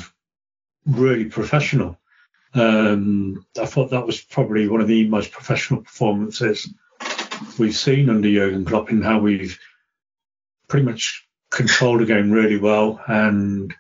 [0.86, 1.98] really professional.
[2.54, 6.72] Um, I thought that was probably one of the most professional performances
[7.58, 9.60] we've seen under Jurgen Klopp in how we've
[10.68, 13.02] pretty much controlled the game really well.
[13.08, 13.74] And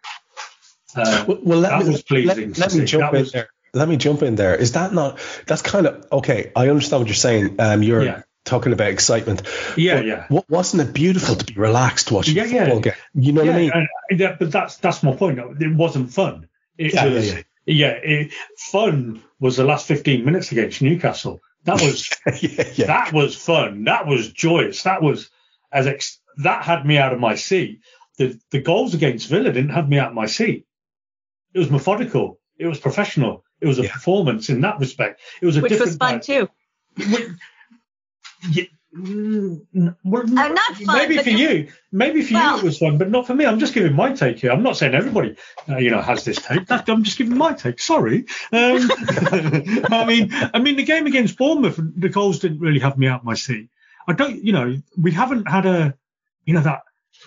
[0.99, 2.49] uh, Well, well let that me, was pleasing.
[2.53, 3.49] let, let me jump That in was- there.
[3.71, 4.55] Let me jump in there.
[4.55, 5.19] Is that not?
[5.45, 6.51] That's kind of okay.
[6.55, 7.57] I understand what you're saying.
[7.59, 8.21] Um, you're Yeah.
[8.43, 9.43] talking about excitement.
[9.77, 10.25] Yeah, But yeah.
[10.31, 12.63] wa- wasn't it beautiful to be relaxed watching Yeah, yeah.
[12.65, 12.93] football game?
[13.13, 13.71] You know what I mean?
[13.71, 15.37] and- and that- but that's that's my point.
[15.61, 16.47] It wasn't fun.
[16.79, 17.41] It Yeah, yeah, was yeah.
[17.67, 21.39] yeah, it, fun was the last 15 minutes against Newcastle.
[21.65, 22.09] That was
[22.41, 22.85] yeah, yeah.
[22.87, 23.83] that was fun.
[23.83, 24.81] That was joyous.
[24.83, 25.29] That was
[25.71, 27.81] as ex- that had me out of my seat.
[28.17, 30.65] The the goals against Villa didn't have me out of my seat.
[31.53, 32.39] It was methodical.
[32.57, 33.43] It was professional.
[33.61, 33.91] It was a Yeah.
[33.93, 35.21] performance in that respect.
[35.41, 36.49] It was a which different was fun type- too.
[38.51, 38.63] yeah,
[38.97, 42.97] Mm, well, Uh, not fun, Maybe for you, maybe for Well- you it was fun,
[42.97, 43.45] but not for me.
[43.45, 44.51] I'm just giving my take here.
[44.51, 45.35] I'm not saying everybody,
[45.69, 46.65] uh, you know, has this take.
[46.65, 47.79] That, I'm just giving my take.
[47.79, 48.25] Sorry.
[48.51, 48.89] Um,
[49.91, 53.23] I mean, I mean, the game against Bournemouth, the goals didn't really have me out
[53.23, 53.69] my seat.
[54.07, 55.93] I don't, you know, we haven't had a,
[56.45, 56.81] you know, that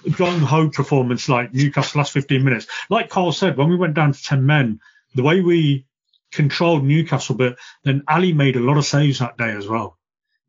[0.07, 2.67] gung ho performance like Newcastle last 15 minutes.
[2.91, 4.81] Like Karl said, when we went down to 10 men,
[5.15, 5.87] the way we
[6.31, 9.99] controlled Newcastle, but then Ali made a lot of saves that day as well.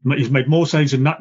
[0.05, 1.19] He's made more saves than that.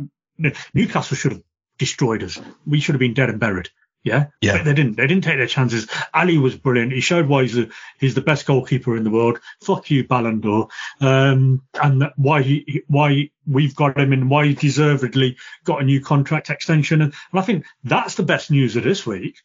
[0.74, 1.42] Newcastle should have
[1.78, 2.40] destroyed us.
[2.66, 3.70] We should have been dead and buried.
[4.04, 4.56] Yeah, Yeah.
[4.56, 4.96] But they didn't.
[4.96, 5.86] They didn't take their chances.
[6.12, 6.90] Ali was brilliant.
[6.92, 7.68] He showed why he's, a,
[8.00, 9.38] he's the best goalkeeper in the world.
[9.62, 10.68] Fuck you, Ballon d'Or.
[11.00, 16.00] Um, and why he, why we've got him and why he deservedly got a new
[16.00, 17.00] contract extension.
[17.00, 19.36] And, and I think that's the best news of this week.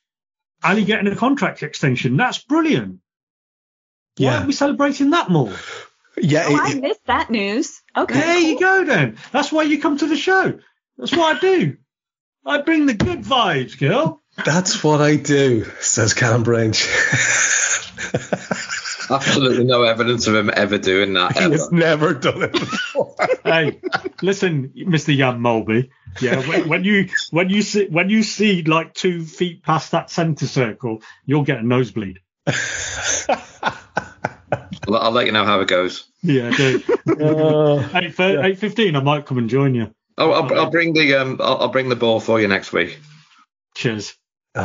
[0.63, 2.17] Ali getting a contract extension.
[2.17, 2.99] That's brilliant.
[4.17, 4.35] Why Yeah.
[4.37, 5.53] aren't we celebrating that more?
[6.17, 7.79] Yeah, Oh, I it- missed that news.
[7.95, 8.19] Okay.
[8.19, 9.17] There you go then.
[9.31, 10.57] That's why you come to the show.
[10.97, 11.77] That's what I do.
[12.43, 14.23] I bring the good vibes, girl.
[14.45, 16.87] That's what I do, says Kam Brainch.
[19.09, 21.37] Absolutely no evidence of him ever doing that.
[21.37, 21.53] he Ever.
[21.53, 23.15] has never done it before.
[23.43, 23.79] hey,
[24.21, 25.15] listen, Mr.
[25.15, 25.89] Jan Molby.
[26.19, 30.09] Yeah, when, when you when you see when you see like two feet past that
[30.09, 32.19] centre circle, you'll get a nosebleed.
[34.87, 36.05] I'll, I'll let you know how it goes.
[36.21, 36.83] Yeah, do.
[37.07, 38.95] Uh, eight eight fifteen.
[38.95, 39.91] I might come and join you.
[40.17, 42.99] Oh, I'll, I'll bring the um, I'll, I'll bring the ball for you next week
[43.75, 44.15] Cheers.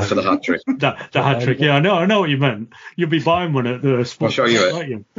[0.04, 0.60] For the hat trick.
[0.66, 1.58] The, the hat trick.
[1.60, 1.94] Yeah, I know.
[1.94, 2.72] I know what you meant.
[2.96, 4.04] You'll be buying one at the.
[4.04, 4.88] Sport, I'll show you it.
[4.88, 5.04] you?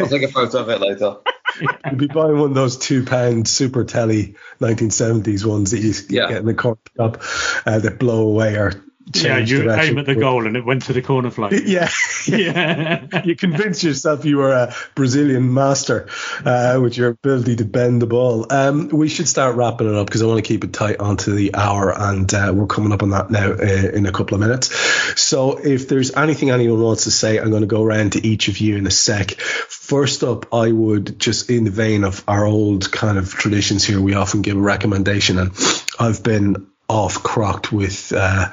[0.00, 1.16] I'll take a photo of it later.
[1.90, 6.28] You'd be buying one of those two pound super telly 1970s ones that you Yeah.
[6.28, 7.22] get in the corner shop
[7.66, 8.72] uh, that blow away or
[9.14, 11.52] Yeah, you aim at the goal and it went to the corner flag.
[11.66, 11.88] Yeah,
[12.26, 13.22] yeah.
[13.24, 16.08] you convince yourself you were a Brazilian master
[16.44, 18.46] uh, with your ability to bend the ball.
[18.50, 21.34] Um, we should start wrapping it up because I want to keep it tight onto
[21.34, 24.40] the hour, and uh, we're coming up on that now uh, in a couple of
[24.40, 24.74] minutes.
[25.20, 28.48] So, if there's anything anyone wants to say, I'm going to go around to each
[28.48, 29.32] of you in a sec.
[29.40, 34.00] First up, I would just in the vein of our old kind of traditions here,
[34.00, 35.52] we often give a recommendation, and
[35.98, 38.12] I've been off crocked with.
[38.12, 38.50] Uh,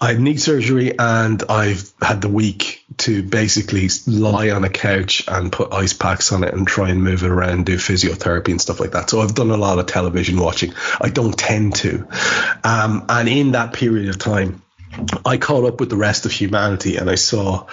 [0.00, 5.24] I had knee surgery and I've had the week to basically lie on a couch
[5.28, 8.60] and put ice packs on it and try and move it around, do physiotherapy and
[8.60, 9.08] stuff like that.
[9.08, 10.74] So I've done a lot of television watching.
[11.00, 12.06] I don't tend to.
[12.64, 14.62] Um, and in that period of time,
[15.24, 17.66] I caught up with the rest of humanity and I saw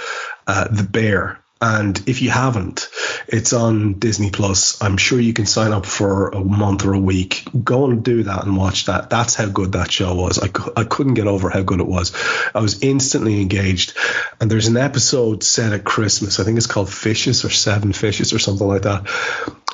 [0.48, 1.38] uh, The Bear.
[1.64, 2.90] And if you haven't,
[3.28, 4.82] it's on Disney Plus.
[4.82, 7.46] I'm sure you can sign up for a month or a week.
[7.64, 9.12] Go and do that and watch that.
[9.12, 10.40] That's how good that show was.
[10.40, 12.14] I, I couldn't get over how good it was.
[12.56, 13.96] I was instantly engaged.
[14.40, 16.40] And there's an episode set at Christmas.
[16.40, 19.08] I think it's called Fishes or Seven Fishes or something like that.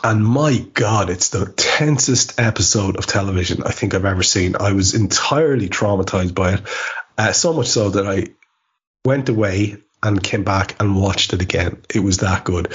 [0.04, 4.58] And my God, it's the tensest episode of television I think I've ever seen.
[4.60, 6.62] I was entirely traumatized by it.
[7.18, 8.28] Uh, so much so that I
[9.06, 11.82] went away and came back and watched it again.
[11.93, 12.72] It was that good.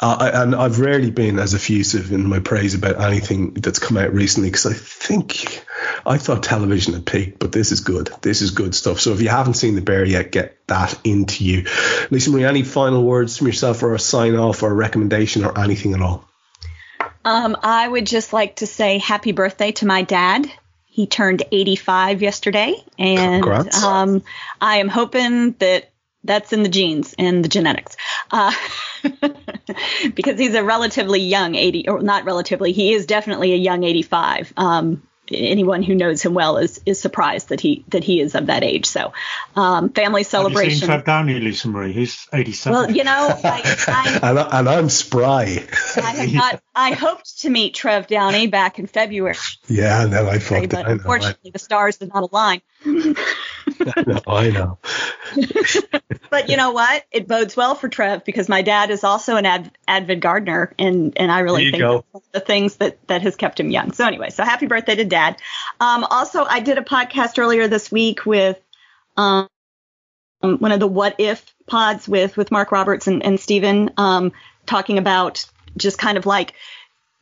[0.00, 3.96] Uh, I- and I've rarely been as effusive in my praise about anything that's come
[3.96, 5.64] out recently because I think
[6.04, 8.10] I thought television had peaked, but this is good.
[8.20, 9.00] This is good stuff.
[9.00, 11.66] So if you haven't seen The Bear yet, get that into you.
[12.10, 15.58] Lisa Marie, any final words from yourself or a sign off or a recommendation or
[15.58, 16.28] anything at all?
[17.24, 20.50] Um, I would just like to say happy birthday to my dad.
[20.86, 24.22] He turned 85 yesterday, and um,
[24.60, 25.90] I am hoping that
[26.26, 27.96] that's in the genes and the genetics,
[28.30, 28.52] uh,
[30.14, 34.52] because he's a relatively young 80, or not relatively, he is definitely a young 85.
[34.56, 35.02] Um,
[35.32, 38.62] anyone who knows him well is is surprised that he that he is of that
[38.62, 38.86] age.
[38.86, 39.12] So,
[39.56, 40.86] um, family Have you seen celebration.
[40.86, 41.92] Trev Downey, Lisa Marie?
[41.92, 42.72] He's 87.
[42.72, 45.64] Well, you know, I, I And, I, and I'm spry.
[45.96, 46.62] I have not.
[46.74, 49.36] I hoped to meet Trev Downey back in February,
[49.68, 50.70] Yeah, and then I fucked it.
[50.70, 50.88] but I know.
[50.88, 52.60] I, unfortunately the stars did not align.
[54.06, 54.78] know, I know.
[56.30, 57.04] But you know what?
[57.10, 61.12] It bodes well for Trev because my dad is also an ad, avid gardener, and
[61.16, 62.04] and I really think go.
[62.32, 63.92] the things that that has kept him young.
[63.92, 65.36] So anyway, so happy birthday to Dad.
[65.80, 68.60] Um, also, I did a podcast earlier this week with
[69.16, 69.48] um
[70.40, 74.32] one of the What If pods with with Mark Roberts and and Steven, um,
[74.66, 75.46] talking about
[75.76, 76.54] just kind of like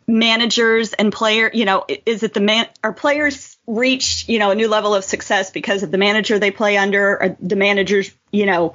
[0.07, 4.55] managers and player you know is it the man are players reach you know a
[4.55, 7.23] new level of success because of the manager they play under?
[7.23, 8.75] Or the managers you know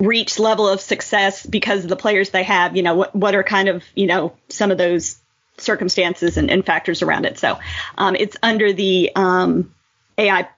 [0.00, 2.76] reach level of success because of the players they have?
[2.76, 5.18] You know what what are kind of you know some of those
[5.56, 7.38] circumstances and, and factors around it?
[7.38, 7.58] So
[7.96, 9.72] um, it's under the um,
[10.18, 10.48] ai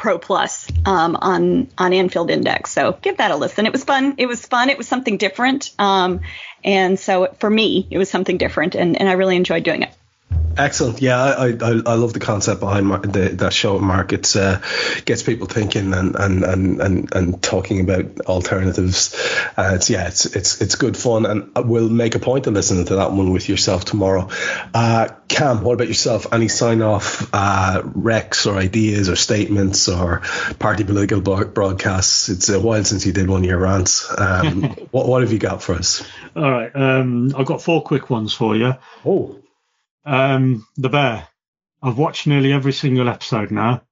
[0.00, 2.72] Pro Plus um, on on Anfield Index.
[2.72, 3.66] So give that a listen.
[3.66, 4.14] It was fun.
[4.16, 4.70] It was fun.
[4.70, 5.72] It was something different.
[5.78, 6.20] Um,
[6.64, 9.94] and so for me, it was something different, and, and I really enjoyed doing it.
[10.56, 11.00] Excellent.
[11.00, 13.78] Yeah, I, I, I love the concept behind Mar- the, that show.
[13.78, 14.60] Mark, it's uh,
[15.06, 19.14] gets people thinking and, and, and, and, and talking about alternatives.
[19.56, 22.84] Uh, it's yeah, it's it's it's good fun, and we'll make a point of listening
[22.86, 24.28] to that one with yourself tomorrow.
[24.74, 26.26] Uh, Kam, what about yourself?
[26.32, 30.20] Any sign off uh, recs or ideas or statements or
[30.58, 32.28] party political broadcasts?
[32.28, 34.12] It's a while since you did one of your rants.
[34.18, 36.04] Um, what what have you got for us?
[36.36, 38.74] All right, um, I've got four quick ones for you.
[39.06, 39.40] Oh.
[40.04, 41.28] Um, the Bear.
[41.82, 43.82] I've watched nearly every single episode now,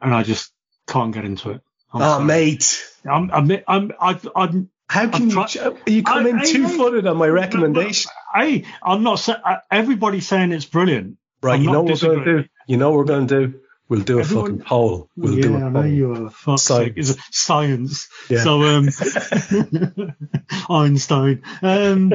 [0.00, 0.52] and I just
[0.88, 1.60] can't get into it.
[1.92, 2.24] I'm oh, sorry.
[2.24, 2.84] mate.
[3.08, 7.16] I'm, I'm, I'm, I'm, I'm how can you, Are you come in two footed on
[7.16, 8.10] my recommendation?
[8.34, 9.38] Hey, I'm not saying
[9.70, 11.16] everybody's saying it's brilliant.
[11.42, 12.48] Right, I'm you know what we're going to do.
[12.66, 13.60] You know what we're going to do.
[13.88, 15.10] We'll do a Everyone, fucking poll.
[15.14, 15.66] We'll yeah, do a poll.
[15.66, 16.30] I know you are.
[16.30, 17.08] Fuck science.
[17.10, 17.20] Sake.
[17.30, 18.08] science.
[18.30, 18.42] Yeah.
[18.42, 18.88] So, um,
[20.70, 21.42] Einstein.
[21.60, 22.12] Um,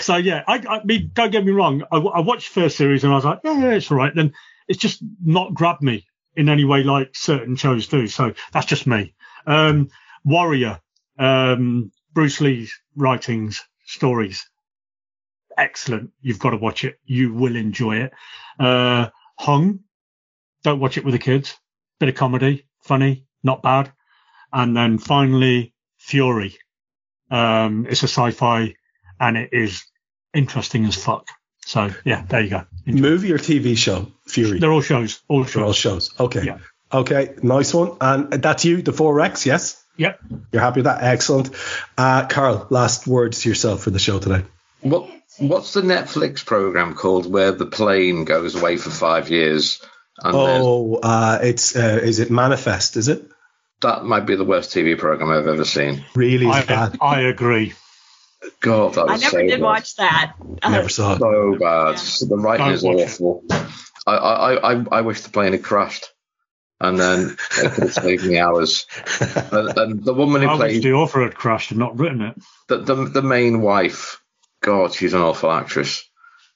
[0.00, 1.84] so yeah, I, I mean, don't get me wrong.
[1.92, 4.12] I, I watched first series and I was like, yeah, yeah, it's all right.
[4.14, 4.32] Then
[4.66, 6.04] it's just not grabbed me
[6.34, 8.08] in any way like certain shows do.
[8.08, 9.14] So that's just me.
[9.46, 9.88] Um,
[10.24, 10.80] Warrior,
[11.18, 14.48] um, Bruce Lee's writings, stories.
[15.56, 16.10] Excellent.
[16.20, 16.98] You've got to watch it.
[17.04, 18.12] You will enjoy it.
[18.58, 19.08] Uh,
[19.38, 19.80] Hung,
[20.62, 21.56] don't watch it with the kids.
[21.98, 23.92] Bit of comedy, funny, not bad.
[24.52, 26.56] And then finally, Fury.
[27.30, 28.74] Um, it's a sci-fi
[29.18, 29.84] and it is
[30.34, 31.28] interesting as fuck.
[31.64, 32.64] So yeah, there you go.
[32.86, 33.02] Enjoy.
[33.02, 34.12] Movie or TV show?
[34.26, 34.58] Fury.
[34.58, 35.20] They're all shows.
[35.28, 35.54] All shows.
[35.54, 36.10] They're all shows.
[36.18, 36.44] Okay.
[36.44, 36.58] Yeah.
[36.92, 37.34] Okay.
[37.42, 37.96] Nice one.
[38.00, 39.46] And that's you, the four Rex.
[39.46, 39.82] Yes.
[39.96, 40.20] Yep.
[40.50, 41.02] You're happy with that?
[41.02, 41.50] Excellent.
[41.96, 44.44] Uh, Karl, last words to yourself for the show today.
[44.80, 45.08] What
[45.38, 49.80] What's the Netflix program called where the plane goes away for five years
[50.22, 52.96] oh, uh, it's uh, is it Manifest?
[52.96, 53.28] Is it?
[53.80, 56.04] That might be the worst TV program I've ever seen.
[56.14, 56.98] Really I, bad.
[57.00, 57.74] I agree.
[58.60, 59.60] God, that was I never so did bad.
[59.60, 60.34] watch that.
[60.68, 61.18] Never saw it.
[61.18, 61.96] So bad.
[61.96, 62.28] Yeah.
[62.28, 63.44] The writing Don't is awful.
[64.06, 66.06] I, I, I, I wish the plane had crashed.
[66.80, 68.86] And then it could have saved me hours.
[69.52, 72.42] And, and the woman who I played the author had crashed and not written it.
[72.68, 74.20] The, the the main wife,
[74.62, 76.02] God, she's an awful actress.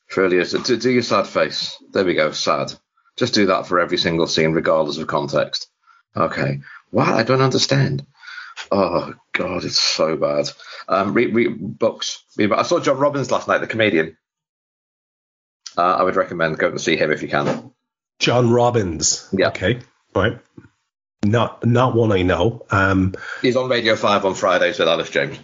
[0.08, 0.52] She really is.
[0.52, 1.76] Do, do your sad face.
[1.92, 2.32] There we go.
[2.32, 2.72] Sad.
[3.16, 5.68] Just do that for every single scene, regardless of context.
[6.16, 6.60] Okay.
[6.90, 7.08] What?
[7.08, 8.06] I don't understand.
[8.70, 10.48] Oh God, it's so bad.
[10.88, 12.24] Um, read, read books.
[12.36, 14.16] Read, I saw John Robins last night, the comedian.
[15.76, 17.72] Uh, I would recommend going to see him if you can.
[18.18, 19.28] John Robins.
[19.32, 19.48] Yeah.
[19.48, 19.80] Okay.
[20.14, 20.38] Right.
[21.22, 22.64] Not not one I know.
[22.70, 25.38] Um, He's on Radio Five on Fridays with Elis James.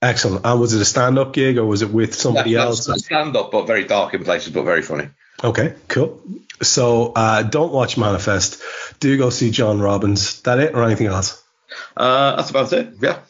[0.00, 0.46] Excellent.
[0.46, 2.88] And was it a stand-up gig or was it with somebody yeah, else?
[3.04, 5.08] Stand-up, but very dark in places, but very funny.
[5.42, 6.20] Okay, cool.
[6.62, 8.60] So uh, don't watch Manifest.
[9.00, 10.42] Do go see John Robins.
[10.42, 11.42] That it or anything else?
[11.96, 12.94] Uh, that's about it.
[13.00, 13.20] Yeah.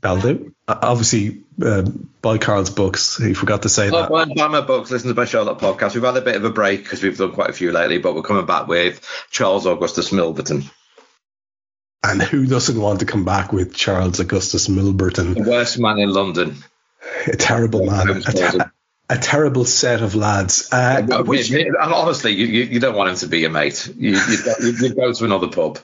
[0.00, 0.54] That'll do.
[0.68, 1.82] Uh, obviously, uh,
[2.22, 3.16] buy Karl's books.
[3.16, 4.10] He forgot to say oh, that.
[4.10, 4.90] Buy, buy my books.
[4.90, 5.94] Listen to my Sherlock podcast.
[5.94, 8.14] We've had a bit of a break because we've done quite a few lately, but
[8.14, 10.70] we're coming back with Charles Augustus Milverton.
[12.04, 15.34] And who doesn't want to come back with Charles Augustus Milverton?
[15.34, 16.56] The worst man in London.
[17.26, 18.08] A terrible man.
[18.10, 18.72] A, ter-
[19.08, 20.68] a terrible set of lads.
[20.72, 23.88] Uh, which, honestly, you, you, don't want him to be your mate.
[23.96, 25.78] You, you, you go to another pub.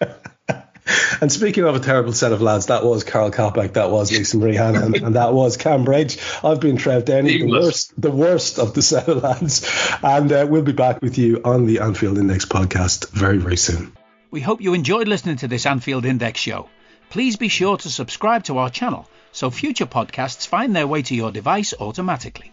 [1.20, 4.38] and speaking of a terrible set of lads, that was Karl Coppack, that was Lisa
[4.38, 6.18] Marie Hanahan, and that was Kam Brainch.
[6.44, 9.68] I've been Trev Downey, the worst, the worst of the set of lads.
[10.02, 13.92] And uh, we'll be back with you on the Anfield Index podcast very, very soon.
[14.30, 16.68] We hope you enjoyed listening to this Anfield Index show.
[17.10, 21.14] Please be sure to subscribe to our channel so future podcasts find their way to
[21.14, 22.52] your device automatically.